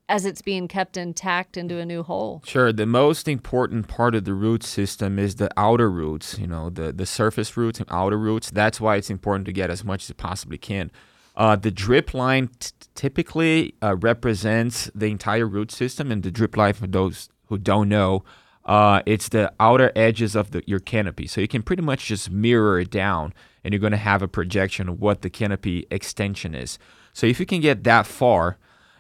as 0.10 0.26
it's 0.26 0.42
being 0.42 0.68
kept 0.68 0.98
intact 0.98 1.58
into 1.58 1.80
a 1.80 1.86
new 1.86 2.04
hole? 2.04 2.42
Sure. 2.46 2.74
The 2.74 2.86
most 2.86 3.28
important 3.28 3.88
part 3.88 4.16
of 4.16 4.26
the 4.26 4.34
root 4.34 4.64
system 4.64 5.18
is 5.18 5.36
the 5.36 5.50
outer 5.58 5.90
roots, 5.90 6.38
you 6.38 6.48
know, 6.48 6.70
the, 6.70 6.92
the 6.92 7.06
surface 7.06 7.56
roots 7.56 7.80
and 7.80 7.88
outer 7.92 8.18
roots. 8.18 8.52
That's 8.52 8.82
why 8.82 8.98
it's 8.98 9.10
important 9.10 9.46
to 9.46 9.54
get 9.54 9.70
as 9.70 9.84
much 9.84 10.04
as 10.04 10.10
you 10.10 10.16
possibly 10.16 10.58
can. 10.58 10.92
Uh, 11.36 11.56
the 11.56 11.72
drip 11.72 12.14
line 12.14 12.50
t- 12.60 12.72
typically 12.94 13.74
uh, 13.82 13.96
represents 13.96 14.92
the 14.94 15.08
entire 15.08 15.48
root 15.48 15.72
system, 15.72 16.12
and 16.12 16.22
the 16.22 16.30
drip 16.30 16.56
line, 16.56 16.74
for 16.74 16.86
those 16.86 17.30
who 17.48 17.58
don't 17.58 17.90
know, 17.90 18.24
uh, 18.66 19.02
it's 19.06 19.30
the 19.30 19.52
outer 19.60 19.92
edges 19.96 20.36
of 20.36 20.52
the, 20.52 20.62
your 20.68 20.80
canopy. 20.80 21.26
So 21.28 21.42
you 21.42 21.48
can 21.48 21.64
pretty 21.64 21.82
much 21.82 22.06
just 22.06 22.30
mirror 22.30 22.80
it 22.80 22.92
down, 22.92 23.34
and 23.64 23.74
you're 23.74 23.82
going 23.82 23.92
to 23.92 23.98
have 23.98 24.22
a 24.22 24.28
projection 24.28 24.88
of 24.90 25.02
what 25.02 25.22
the 25.22 25.30
canopy 25.30 25.88
extension 25.90 26.54
is. 26.54 26.78
So 27.14 27.26
if 27.26 27.40
you 27.40 27.46
can 27.46 27.62
get 27.62 27.84
that 27.84 28.06
far, 28.06 28.58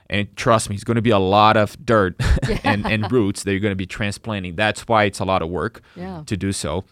and 0.10 0.36
trust 0.36 0.70
me, 0.70 0.76
it's 0.76 0.84
going 0.84 0.96
to 0.96 1.02
be 1.02 1.10
a 1.12 1.20
lot 1.20 1.58
of 1.58 1.78
dirt 1.86 2.16
and, 2.63 2.86
and 2.86 3.12
roots 3.12 3.44
that 3.44 3.52
you're 3.52 3.60
going 3.60 3.72
to 3.72 3.76
be 3.76 3.86
transplanting. 3.86 4.56
That's 4.56 4.88
why 4.88 5.06
it's 5.06 5.20
a 5.20 5.26
lot 5.26 5.42
of 5.42 5.50
work 5.50 5.82
Yeah. 5.96 6.24
to 6.26 6.38
do 6.38 6.52
so. 6.52 6.84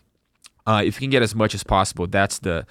Uh, 0.65 0.81
if 0.85 0.95
you 0.95 1.05
can 1.05 1.09
get 1.11 1.23
as 1.23 1.33
much 1.35 1.53
as 1.55 1.63
possible, 1.63 2.07
that's 2.07 2.39
the 2.39 2.65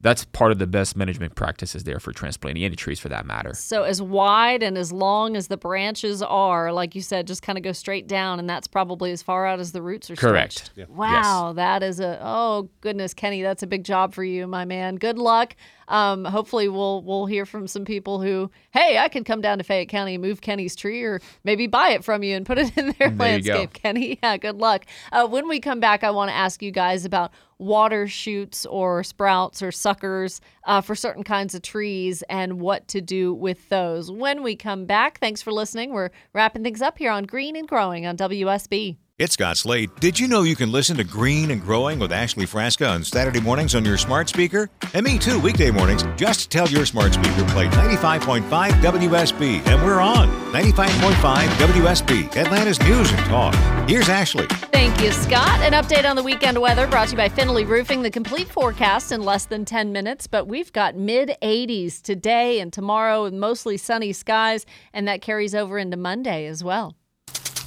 that's 0.00 0.24
part 0.26 0.52
of 0.52 0.60
the 0.60 0.66
best 0.66 0.96
management 0.96 1.34
practices 1.34 1.82
there 1.82 1.98
for 1.98 2.12
transplanting 2.12 2.62
any 2.62 2.76
trees 2.76 3.00
for 3.00 3.08
that 3.08 3.26
matter. 3.26 3.52
So 3.54 3.82
as 3.82 4.00
wide 4.00 4.62
and 4.62 4.78
as 4.78 4.92
long 4.92 5.36
as 5.36 5.48
the 5.48 5.56
branches 5.56 6.22
are, 6.22 6.72
like 6.72 6.94
you 6.94 7.02
said, 7.02 7.26
just 7.26 7.42
kind 7.42 7.58
of 7.58 7.64
go 7.64 7.72
straight 7.72 8.06
down, 8.06 8.38
and 8.38 8.48
that's 8.48 8.68
probably 8.68 9.10
as 9.10 9.22
far 9.22 9.44
out 9.44 9.58
as 9.58 9.72
the 9.72 9.82
roots 9.82 10.08
are 10.08 10.14
Correct. 10.14 10.70
Yeah. 10.76 10.84
Wow, 10.88 11.52
that 11.56 11.82
is 11.82 11.98
a 11.98 12.18
oh 12.22 12.68
goodness, 12.80 13.12
Kenny, 13.12 13.42
that's 13.42 13.64
a 13.64 13.66
big 13.66 13.82
job 13.82 14.14
for 14.14 14.22
you, 14.22 14.46
my 14.46 14.64
man. 14.64 14.96
Good 14.96 15.18
luck. 15.18 15.56
Um, 15.88 16.24
hopefully, 16.24 16.68
we'll 16.68 17.02
we'll 17.02 17.26
hear 17.26 17.44
from 17.46 17.66
some 17.66 17.84
people 17.84 18.20
who, 18.20 18.50
hey, 18.70 18.98
I 18.98 19.08
can 19.08 19.24
come 19.24 19.40
down 19.40 19.58
to 19.58 19.64
Fayette 19.64 19.88
County 19.88 20.14
and 20.14 20.22
move 20.22 20.40
Kenny's 20.40 20.76
tree, 20.76 21.02
or 21.02 21.20
maybe 21.44 21.66
buy 21.66 21.90
it 21.90 22.04
from 22.04 22.22
you 22.22 22.36
and 22.36 22.46
put 22.46 22.58
it 22.58 22.76
in 22.76 22.94
their 22.98 23.08
There 23.08 23.16
landscape. 23.16 23.72
Kenny, 23.72 24.18
yeah, 24.22 24.36
good 24.36 24.56
luck. 24.56 24.84
Uh, 25.10 25.26
when 25.26 25.48
we 25.48 25.60
come 25.60 25.80
back, 25.80 26.04
I 26.04 26.10
want 26.10 26.30
to 26.30 26.34
ask 26.34 26.62
you 26.62 26.70
guys 26.70 27.04
about 27.04 27.32
water 27.58 28.06
shoots 28.06 28.64
or 28.66 29.02
sprouts 29.02 29.62
or 29.62 29.72
suckers 29.72 30.40
uh, 30.64 30.80
for 30.80 30.94
certain 30.94 31.24
kinds 31.24 31.54
of 31.54 31.62
trees 31.62 32.22
and 32.28 32.60
what 32.60 32.86
to 32.88 33.00
do 33.00 33.34
with 33.34 33.68
those. 33.68 34.10
When 34.10 34.42
we 34.42 34.54
come 34.54 34.86
back, 34.86 35.18
thanks 35.18 35.42
for 35.42 35.52
listening. 35.52 35.92
We're 35.92 36.10
wrapping 36.32 36.62
things 36.62 36.82
up 36.82 36.98
here 36.98 37.10
on 37.10 37.24
Green 37.24 37.56
and 37.56 37.66
Growing 37.66 38.06
on 38.06 38.16
WSB. 38.16 38.96
It's 39.18 39.32
Scott 39.32 39.56
Slade. 39.56 39.90
Did 39.98 40.20
you 40.20 40.28
know 40.28 40.44
you 40.44 40.54
can 40.54 40.70
listen 40.70 40.96
to 40.96 41.02
Green 41.02 41.50
and 41.50 41.60
Growing 41.60 41.98
with 41.98 42.12
Ashley 42.12 42.46
Frasca 42.46 42.88
on 42.88 43.02
Saturday 43.02 43.40
mornings 43.40 43.74
on 43.74 43.84
your 43.84 43.96
smart 43.96 44.28
speaker? 44.28 44.70
And 44.94 45.04
me 45.04 45.18
too, 45.18 45.40
weekday 45.40 45.72
mornings. 45.72 46.04
Just 46.14 46.52
tell 46.52 46.68
your 46.68 46.86
smart 46.86 47.14
speaker 47.14 47.44
play 47.46 47.66
95.5 47.66 48.44
WSB, 48.80 49.66
and 49.66 49.84
we're 49.84 49.98
on 49.98 50.28
95.5 50.52 51.48
WSB, 51.48 52.36
Atlanta's 52.36 52.80
news 52.82 53.10
and 53.10 53.18
talk. 53.26 53.56
Here's 53.88 54.08
Ashley. 54.08 54.46
Thank 54.70 55.02
you, 55.02 55.10
Scott. 55.10 55.58
An 55.62 55.72
update 55.72 56.08
on 56.08 56.14
the 56.14 56.22
weekend 56.22 56.56
weather 56.60 56.86
brought 56.86 57.08
to 57.08 57.14
you 57.14 57.16
by 57.16 57.28
Finley 57.28 57.64
Roofing. 57.64 58.02
The 58.02 58.12
complete 58.12 58.46
forecast 58.46 59.10
in 59.10 59.24
less 59.24 59.46
than 59.46 59.64
10 59.64 59.90
minutes, 59.90 60.28
but 60.28 60.46
we've 60.46 60.72
got 60.72 60.94
mid 60.94 61.36
80s 61.42 62.00
today 62.00 62.60
and 62.60 62.72
tomorrow 62.72 63.24
with 63.24 63.34
mostly 63.34 63.78
sunny 63.78 64.12
skies, 64.12 64.64
and 64.92 65.08
that 65.08 65.22
carries 65.22 65.56
over 65.56 65.76
into 65.76 65.96
Monday 65.96 66.46
as 66.46 66.62
well. 66.62 66.94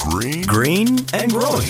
Green, 0.10 0.42
green 0.48 0.88
and 1.14 1.32
growing. 1.32 1.68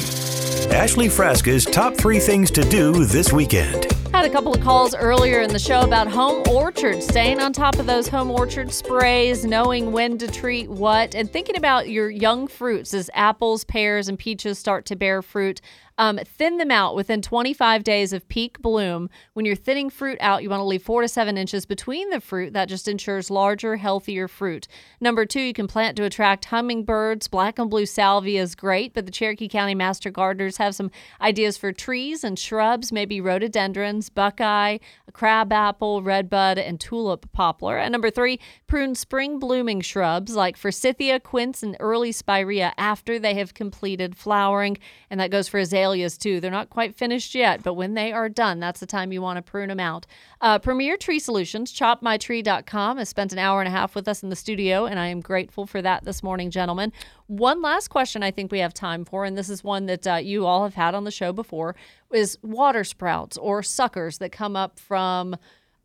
Ashley 0.72 1.08
Frasca's 1.08 1.65
top 1.65 1.98
three 1.98 2.20
things 2.20 2.50
to 2.52 2.62
do 2.62 3.04
this 3.06 3.34
weekend. 3.34 3.88
Had 4.13 4.26
a 4.26 4.30
couple 4.30 4.54
of 4.54 4.62
calls 4.62 4.93
earlier 4.93 5.39
in 5.39 5.52
the 5.52 5.58
show 5.58 5.82
about 5.82 6.08
home 6.08 6.43
orchards, 6.50 7.08
staying 7.08 7.39
on 7.39 7.54
top 7.54 7.80
of 7.80 7.86
those 7.86 8.10
home 8.10 8.30
orchard 8.30 8.71
sprays, 8.74 9.45
knowing 9.45 9.93
when 9.93 10.17
to 10.17 10.28
treat 10.28 10.69
what, 10.69 11.15
and 11.15 11.32
thinking 11.32 11.56
about 11.56 11.88
your 11.89 12.10
young 12.10 12.47
fruits 12.47 12.93
as 12.93 13.10
apples, 13.13 13.63
pears, 13.63 14.10
and 14.10 14.19
peaches 14.19 14.60
start 14.60 14.86
to 14.88 14.97
bear 14.97 15.21
fruit. 15.21 15.62
Um, 15.97 16.19
thin 16.26 16.58
them 16.58 16.71
out 16.71 16.95
within 16.95 17.21
25 17.21 17.84
days 17.84 18.12
of 18.12 18.28
peak 18.28 18.60
bloom. 18.60 19.08
When 19.34 19.45
you're 19.45 19.56
thinning 19.56 19.91
fruit 19.91 20.17
out, 20.19 20.41
you 20.41 20.50
want 20.50 20.62
to 20.62 20.65
leave 20.65 20.82
four 20.82 21.04
to 21.04 21.08
seven 21.08 21.38
inches 21.38 21.67
between 21.67 22.10
the 22.10 22.19
fruit. 22.19 22.54
That 22.54 22.69
just 22.69 22.88
ensures 22.88 23.30
larger, 23.30 23.76
healthier 23.76 24.28
fruit. 24.28 24.67
Number 25.00 25.28
two, 25.28 25.41
you 25.41 25.54
can 25.54 25.67
plant 25.67 25.95
to 25.97 26.04
attract 26.04 26.45
hummingbirds. 26.45 27.28
Black 27.28 27.60
and 27.60 27.69
blue 27.69 27.86
salvia 27.86 28.41
is 28.41 28.56
great, 28.56 28.95
but 28.95 29.06
the 29.06 29.12
Cherokee 29.12 29.47
County 29.47 29.76
Master 29.76 30.10
Gardeners 30.10 30.58
have 30.58 30.74
some 30.74 30.89
ideas 31.21 31.56
for 31.56 31.71
trees 31.71 32.24
and 32.24 32.39
shrubs, 32.39 32.91
maybe 32.91 33.21
rhododendrons, 33.21 34.01
buckeye, 34.10 34.78
crabapple, 35.14 36.02
redbud, 36.02 36.58
and 36.58 36.80
tulip 36.80 37.32
poplar. 37.32 37.78
And 37.78 37.92
number 37.92 38.10
three, 38.10 38.40
prune 38.68 38.96
spring 38.96 39.40
blooming 39.40 39.82
shrubs 39.82 40.36
like 40.36 40.58
forsythia, 40.58 41.20
quince, 41.20 41.64
and 41.64 41.78
early 41.80 42.12
spirea 42.12 42.74
after 42.78 43.20
they 43.20 43.36
have 43.36 43.54
completed 43.54 44.16
flowering. 44.16 44.78
And 45.10 45.20
that 45.20 45.32
goes 45.32 45.48
for 45.48 45.60
azaleas 45.60 46.18
too. 46.18 46.40
They're 46.40 46.52
not 46.52 46.70
quite 46.70 46.96
finished 46.96 47.36
yet, 47.36 47.64
but 47.64 47.74
when 47.74 47.94
they 47.94 48.12
are 48.12 48.30
done, 48.30 48.60
that's 48.60 48.80
the 48.80 48.86
time 48.86 49.12
you 49.12 49.22
want 49.22 49.38
to 49.38 49.42
prune 49.42 49.70
them 49.70 49.80
out. 49.80 50.06
Uh, 50.40 50.60
Premier 50.60 50.98
Tree 50.98 51.20
Solutions, 51.20 51.74
chopmytree.com, 51.74 52.98
has 52.98 53.10
spent 53.10 53.34
an 53.34 53.40
hour 53.40 53.62
and 53.62 53.68
a 53.68 53.72
half 53.72 53.96
with 53.96 54.08
us 54.08 54.24
in 54.24 54.30
the 54.30 54.36
studio, 54.36 54.86
and 54.86 55.00
I 55.00 55.08
am 55.08 55.22
grateful 55.22 55.66
for 55.66 55.82
that 55.82 56.04
this 56.04 56.24
morning, 56.24 56.50
gentlemen. 56.50 56.92
One 57.28 57.62
last 57.62 57.88
question 57.90 58.24
I 58.24 58.32
think 58.32 58.52
we 58.52 58.60
have 58.60 58.74
time 58.74 59.06
for, 59.06 59.24
and 59.24 59.38
this 59.38 59.50
is 59.50 59.64
one 59.64 59.86
that 59.86 60.06
uh, 60.06 60.16
you 60.16 60.46
all 60.46 60.64
have 60.64 60.74
had 60.74 60.96
on 60.96 61.06
the 61.06 61.12
show 61.12 61.32
before, 61.32 61.76
is 62.13 62.38
water 62.41 62.84
sprouts 62.84 63.38
or 63.38 63.63
suckers 63.63 64.17
that 64.19 64.32
come 64.32 64.56
up 64.56 64.80
from 64.80 65.36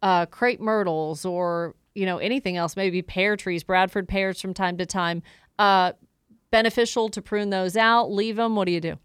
uh, 0.03 0.27
crepe 0.27 0.61
myrtles 0.61 1.25
or 1.25 1.75
you 1.95 2.07
know 2.07 2.19
anything 2.19 2.57
else, 2.57 2.77
maybe 2.77 3.03
pear 3.03 3.37
trees, 3.37 3.65
Bradford 3.65 4.09
pears 4.09 4.41
from 4.41 4.55
time 4.55 4.77
to 4.79 4.87
time. 4.87 5.23
Uh, 5.59 5.93
beneficial 6.51 7.09
to 7.09 7.23
prune 7.23 7.51
those 7.51 7.77
out, 7.77 8.11
leave 8.11 8.37
them. 8.37 8.57
What 8.57 8.67
do 8.67 8.73
you 8.73 8.81
do? 8.81 8.99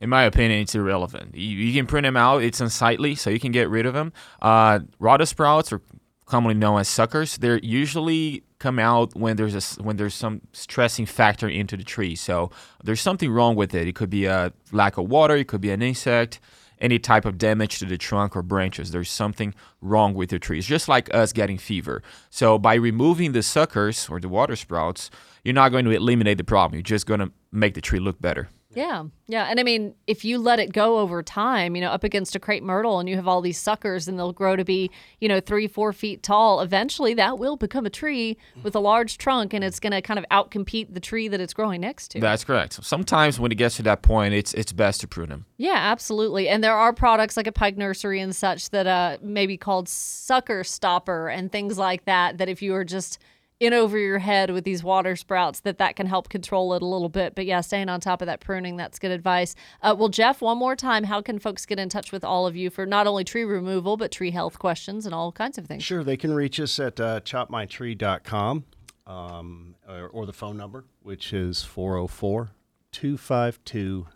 In 0.00 0.10
my 0.10 0.24
opinion, 0.24 0.60
it's 0.60 0.74
irrelevant. 0.74 1.34
You, 1.34 1.56
you 1.56 1.72
can 1.72 1.86
print 1.86 2.04
them 2.04 2.16
out; 2.16 2.42
it's 2.42 2.60
unsightly, 2.60 3.14
so 3.14 3.30
you 3.30 3.40
can 3.40 3.52
get 3.52 3.68
rid 3.70 3.86
of 3.86 3.94
them. 3.94 4.12
Uh, 4.42 4.80
sprouts, 5.24 5.72
or 5.72 5.80
commonly 6.26 6.54
known 6.54 6.80
as 6.80 6.88
suckers, 6.88 7.38
they're 7.38 7.58
usually 7.58 8.42
come 8.64 8.78
out 8.78 9.14
when 9.14 9.36
there's 9.36 9.54
a, 9.54 9.82
when 9.82 9.96
there's 9.98 10.14
some 10.14 10.40
stressing 10.52 11.04
factor 11.04 11.46
into 11.46 11.76
the 11.76 11.84
tree. 11.84 12.16
So 12.16 12.50
there's 12.82 13.02
something 13.02 13.30
wrong 13.30 13.56
with 13.56 13.74
it. 13.74 13.86
It 13.86 13.94
could 13.94 14.08
be 14.08 14.24
a 14.24 14.52
lack 14.72 14.96
of 14.96 15.10
water. 15.10 15.36
It 15.36 15.48
could 15.48 15.60
be 15.60 15.70
an 15.70 15.82
insect. 15.82 16.40
Any 16.80 16.98
type 16.98 17.26
of 17.26 17.36
damage 17.36 17.78
to 17.80 17.84
the 17.84 17.98
trunk 17.98 18.34
or 18.34 18.42
branches. 18.42 18.90
There's 18.90 19.10
something 19.10 19.54
wrong 19.82 20.14
with 20.14 20.32
your 20.32 20.38
tree. 20.38 20.58
It's 20.58 20.66
just 20.66 20.88
like 20.88 21.14
us 21.14 21.34
getting 21.34 21.58
fever. 21.58 22.02
So 22.30 22.58
by 22.58 22.74
removing 22.74 23.32
the 23.32 23.42
suckers 23.42 24.08
or 24.08 24.18
the 24.18 24.30
water 24.30 24.56
sprouts, 24.56 25.10
you're 25.44 25.60
not 25.62 25.68
going 25.68 25.84
to 25.84 25.90
eliminate 25.90 26.38
the 26.38 26.44
problem. 26.44 26.76
You're 26.76 26.82
just 26.96 27.06
going 27.06 27.20
to 27.20 27.30
make 27.52 27.74
the 27.74 27.82
tree 27.82 28.00
look 28.00 28.18
better. 28.20 28.48
Yeah. 28.74 29.04
Yeah. 29.26 29.46
And 29.46 29.58
I 29.58 29.62
mean, 29.62 29.94
if 30.06 30.24
you 30.24 30.38
let 30.38 30.58
it 30.58 30.72
go 30.72 30.98
over 30.98 31.22
time, 31.22 31.74
you 31.74 31.80
know, 31.80 31.90
up 31.90 32.04
against 32.04 32.36
a 32.36 32.38
crepe 32.38 32.62
myrtle 32.62 32.98
and 33.00 33.08
you 33.08 33.16
have 33.16 33.26
all 33.26 33.40
these 33.40 33.58
suckers 33.58 34.06
and 34.06 34.18
they'll 34.18 34.32
grow 34.32 34.56
to 34.56 34.64
be, 34.64 34.90
you 35.20 35.28
know, 35.28 35.40
three, 35.40 35.66
four 35.66 35.92
feet 35.92 36.22
tall, 36.22 36.60
eventually 36.60 37.14
that 37.14 37.38
will 37.38 37.56
become 37.56 37.86
a 37.86 37.90
tree 37.90 38.36
with 38.62 38.74
a 38.74 38.80
large 38.80 39.16
trunk 39.16 39.54
and 39.54 39.64
it's 39.64 39.80
going 39.80 39.92
to 39.92 40.02
kind 40.02 40.18
of 40.18 40.26
outcompete 40.30 40.92
the 40.92 41.00
tree 41.00 41.28
that 41.28 41.40
it's 41.40 41.54
growing 41.54 41.80
next 41.80 42.08
to. 42.08 42.20
That's 42.20 42.44
correct. 42.44 42.84
Sometimes 42.84 43.40
when 43.40 43.50
it 43.52 43.56
gets 43.56 43.76
to 43.76 43.82
that 43.84 44.02
point, 44.02 44.34
it's 44.34 44.52
it's 44.54 44.72
best 44.72 45.00
to 45.00 45.08
prune 45.08 45.30
them. 45.30 45.46
Yeah, 45.56 45.76
absolutely. 45.76 46.48
And 46.48 46.62
there 46.62 46.74
are 46.74 46.92
products 46.92 47.36
like 47.36 47.46
a 47.46 47.52
Pike 47.52 47.76
Nursery 47.76 48.20
and 48.20 48.34
such 48.36 48.70
that 48.70 48.86
uh 48.86 49.18
maybe 49.22 49.56
called 49.56 49.88
sucker 49.88 50.64
stopper 50.64 51.28
and 51.28 51.50
things 51.50 51.78
like 51.78 52.04
that 52.04 52.38
that 52.38 52.48
if 52.48 52.60
you 52.60 52.74
are 52.74 52.84
just 52.84 53.18
in 53.64 53.72
over 53.72 53.98
your 53.98 54.18
head 54.18 54.50
with 54.50 54.64
these 54.64 54.82
water 54.82 55.16
sprouts 55.16 55.60
that 55.60 55.78
that 55.78 55.96
can 55.96 56.06
help 56.06 56.28
control 56.28 56.74
it 56.74 56.82
a 56.82 56.86
little 56.86 57.08
bit. 57.08 57.34
But 57.34 57.46
yeah, 57.46 57.60
staying 57.60 57.88
on 57.88 58.00
top 58.00 58.22
of 58.22 58.26
that 58.26 58.40
pruning, 58.40 58.76
that's 58.76 58.98
good 58.98 59.10
advice. 59.10 59.54
Uh, 59.82 59.94
well, 59.98 60.08
Jeff, 60.08 60.40
one 60.40 60.58
more 60.58 60.76
time, 60.76 61.04
how 61.04 61.20
can 61.20 61.38
folks 61.38 61.66
get 61.66 61.78
in 61.78 61.88
touch 61.88 62.12
with 62.12 62.24
all 62.24 62.46
of 62.46 62.56
you 62.56 62.70
for 62.70 62.86
not 62.86 63.06
only 63.06 63.24
tree 63.24 63.44
removal 63.44 63.96
but 63.96 64.10
tree 64.10 64.30
health 64.30 64.58
questions 64.58 65.06
and 65.06 65.14
all 65.14 65.32
kinds 65.32 65.58
of 65.58 65.66
things? 65.66 65.82
Sure, 65.82 66.04
they 66.04 66.16
can 66.16 66.32
reach 66.32 66.60
us 66.60 66.78
at 66.78 67.00
uh, 67.00 67.20
chopmytree.com 67.20 68.64
um, 69.06 69.74
or, 69.88 70.08
or 70.08 70.26
the 70.26 70.32
phone 70.32 70.56
number, 70.56 70.84
which 71.02 71.32
is 71.32 71.62
404 71.62 72.50
252 72.92 74.06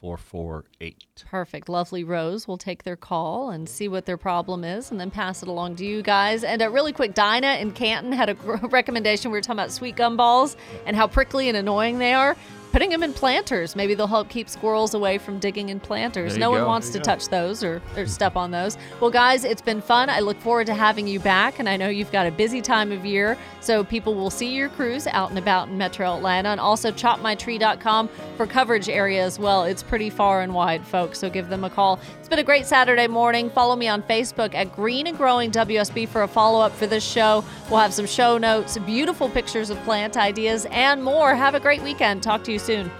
6448. 0.00 1.24
Perfect. 1.26 1.68
Lovely 1.68 2.04
Rose 2.04 2.48
will 2.48 2.56
take 2.56 2.84
their 2.84 2.96
call 2.96 3.50
and 3.50 3.68
see 3.68 3.86
what 3.86 4.06
their 4.06 4.16
problem 4.16 4.64
is 4.64 4.90
and 4.90 4.98
then 4.98 5.10
pass 5.10 5.42
it 5.42 5.48
along 5.48 5.76
to 5.76 5.84
you 5.84 6.02
guys. 6.02 6.42
And 6.42 6.62
a 6.62 6.70
really 6.70 6.92
quick, 6.92 7.14
Dinah 7.14 7.58
in 7.60 7.72
Canton 7.72 8.12
had 8.12 8.30
a 8.30 8.34
recommendation. 8.70 9.30
We 9.30 9.38
were 9.38 9.42
talking 9.42 9.58
about 9.58 9.72
sweet 9.72 9.96
gum 9.96 10.16
balls 10.16 10.56
and 10.86 10.96
how 10.96 11.06
prickly 11.06 11.48
and 11.48 11.56
annoying 11.56 11.98
they 11.98 12.14
are. 12.14 12.36
Putting 12.72 12.90
them 12.90 13.02
in 13.02 13.12
planters. 13.12 13.74
Maybe 13.74 13.94
they'll 13.94 14.06
help 14.06 14.28
keep 14.28 14.48
squirrels 14.48 14.94
away 14.94 15.18
from 15.18 15.40
digging 15.40 15.70
in 15.70 15.80
planters. 15.80 16.36
No 16.36 16.50
one 16.50 16.64
wants 16.64 16.90
to 16.90 16.98
go. 16.98 17.02
touch 17.04 17.28
those 17.28 17.64
or, 17.64 17.82
or 17.96 18.06
step 18.06 18.36
on 18.36 18.52
those. 18.52 18.78
Well, 19.00 19.10
guys, 19.10 19.44
it's 19.44 19.60
been 19.60 19.80
fun. 19.80 20.08
I 20.08 20.20
look 20.20 20.38
forward 20.38 20.68
to 20.68 20.74
having 20.74 21.08
you 21.08 21.18
back. 21.18 21.58
And 21.58 21.68
I 21.68 21.76
know 21.76 21.88
you've 21.88 22.12
got 22.12 22.26
a 22.26 22.30
busy 22.30 22.60
time 22.60 22.92
of 22.92 23.04
year. 23.04 23.36
So 23.60 23.82
people 23.82 24.14
will 24.14 24.30
see 24.30 24.54
your 24.54 24.68
crews 24.68 25.08
out 25.08 25.30
and 25.30 25.38
about 25.38 25.68
in 25.68 25.78
metro 25.78 26.14
Atlanta. 26.14 26.50
And 26.50 26.60
also 26.60 26.92
chopmytree.com 26.92 28.08
for 28.36 28.46
coverage 28.46 28.88
area 28.88 29.24
as 29.24 29.38
well. 29.38 29.64
It's 29.64 29.82
pretty 29.82 30.08
far 30.08 30.42
and 30.42 30.54
wide, 30.54 30.86
folks. 30.86 31.18
So 31.18 31.28
give 31.28 31.48
them 31.48 31.64
a 31.64 31.70
call. 31.70 31.98
It's 32.20 32.28
been 32.28 32.38
a 32.38 32.44
great 32.44 32.66
Saturday 32.66 33.08
morning. 33.08 33.50
Follow 33.50 33.74
me 33.74 33.88
on 33.88 34.02
Facebook 34.04 34.54
at 34.54 34.72
Green 34.76 35.08
and 35.08 35.16
Growing 35.16 35.50
WSB 35.50 36.08
for 36.08 36.22
a 36.22 36.28
follow 36.28 36.60
up 36.60 36.72
for 36.72 36.86
this 36.86 37.04
show. 37.04 37.44
We'll 37.68 37.80
have 37.80 37.92
some 37.92 38.06
show 38.06 38.38
notes, 38.38 38.78
beautiful 38.78 39.28
pictures 39.28 39.70
of 39.70 39.78
plant 39.82 40.16
ideas, 40.16 40.66
and 40.70 41.02
more. 41.02 41.34
Have 41.34 41.56
a 41.56 41.60
great 41.60 41.82
weekend. 41.82 42.22
Talk 42.22 42.44
to 42.44 42.52
you 42.52 42.59
soon. 42.60 42.90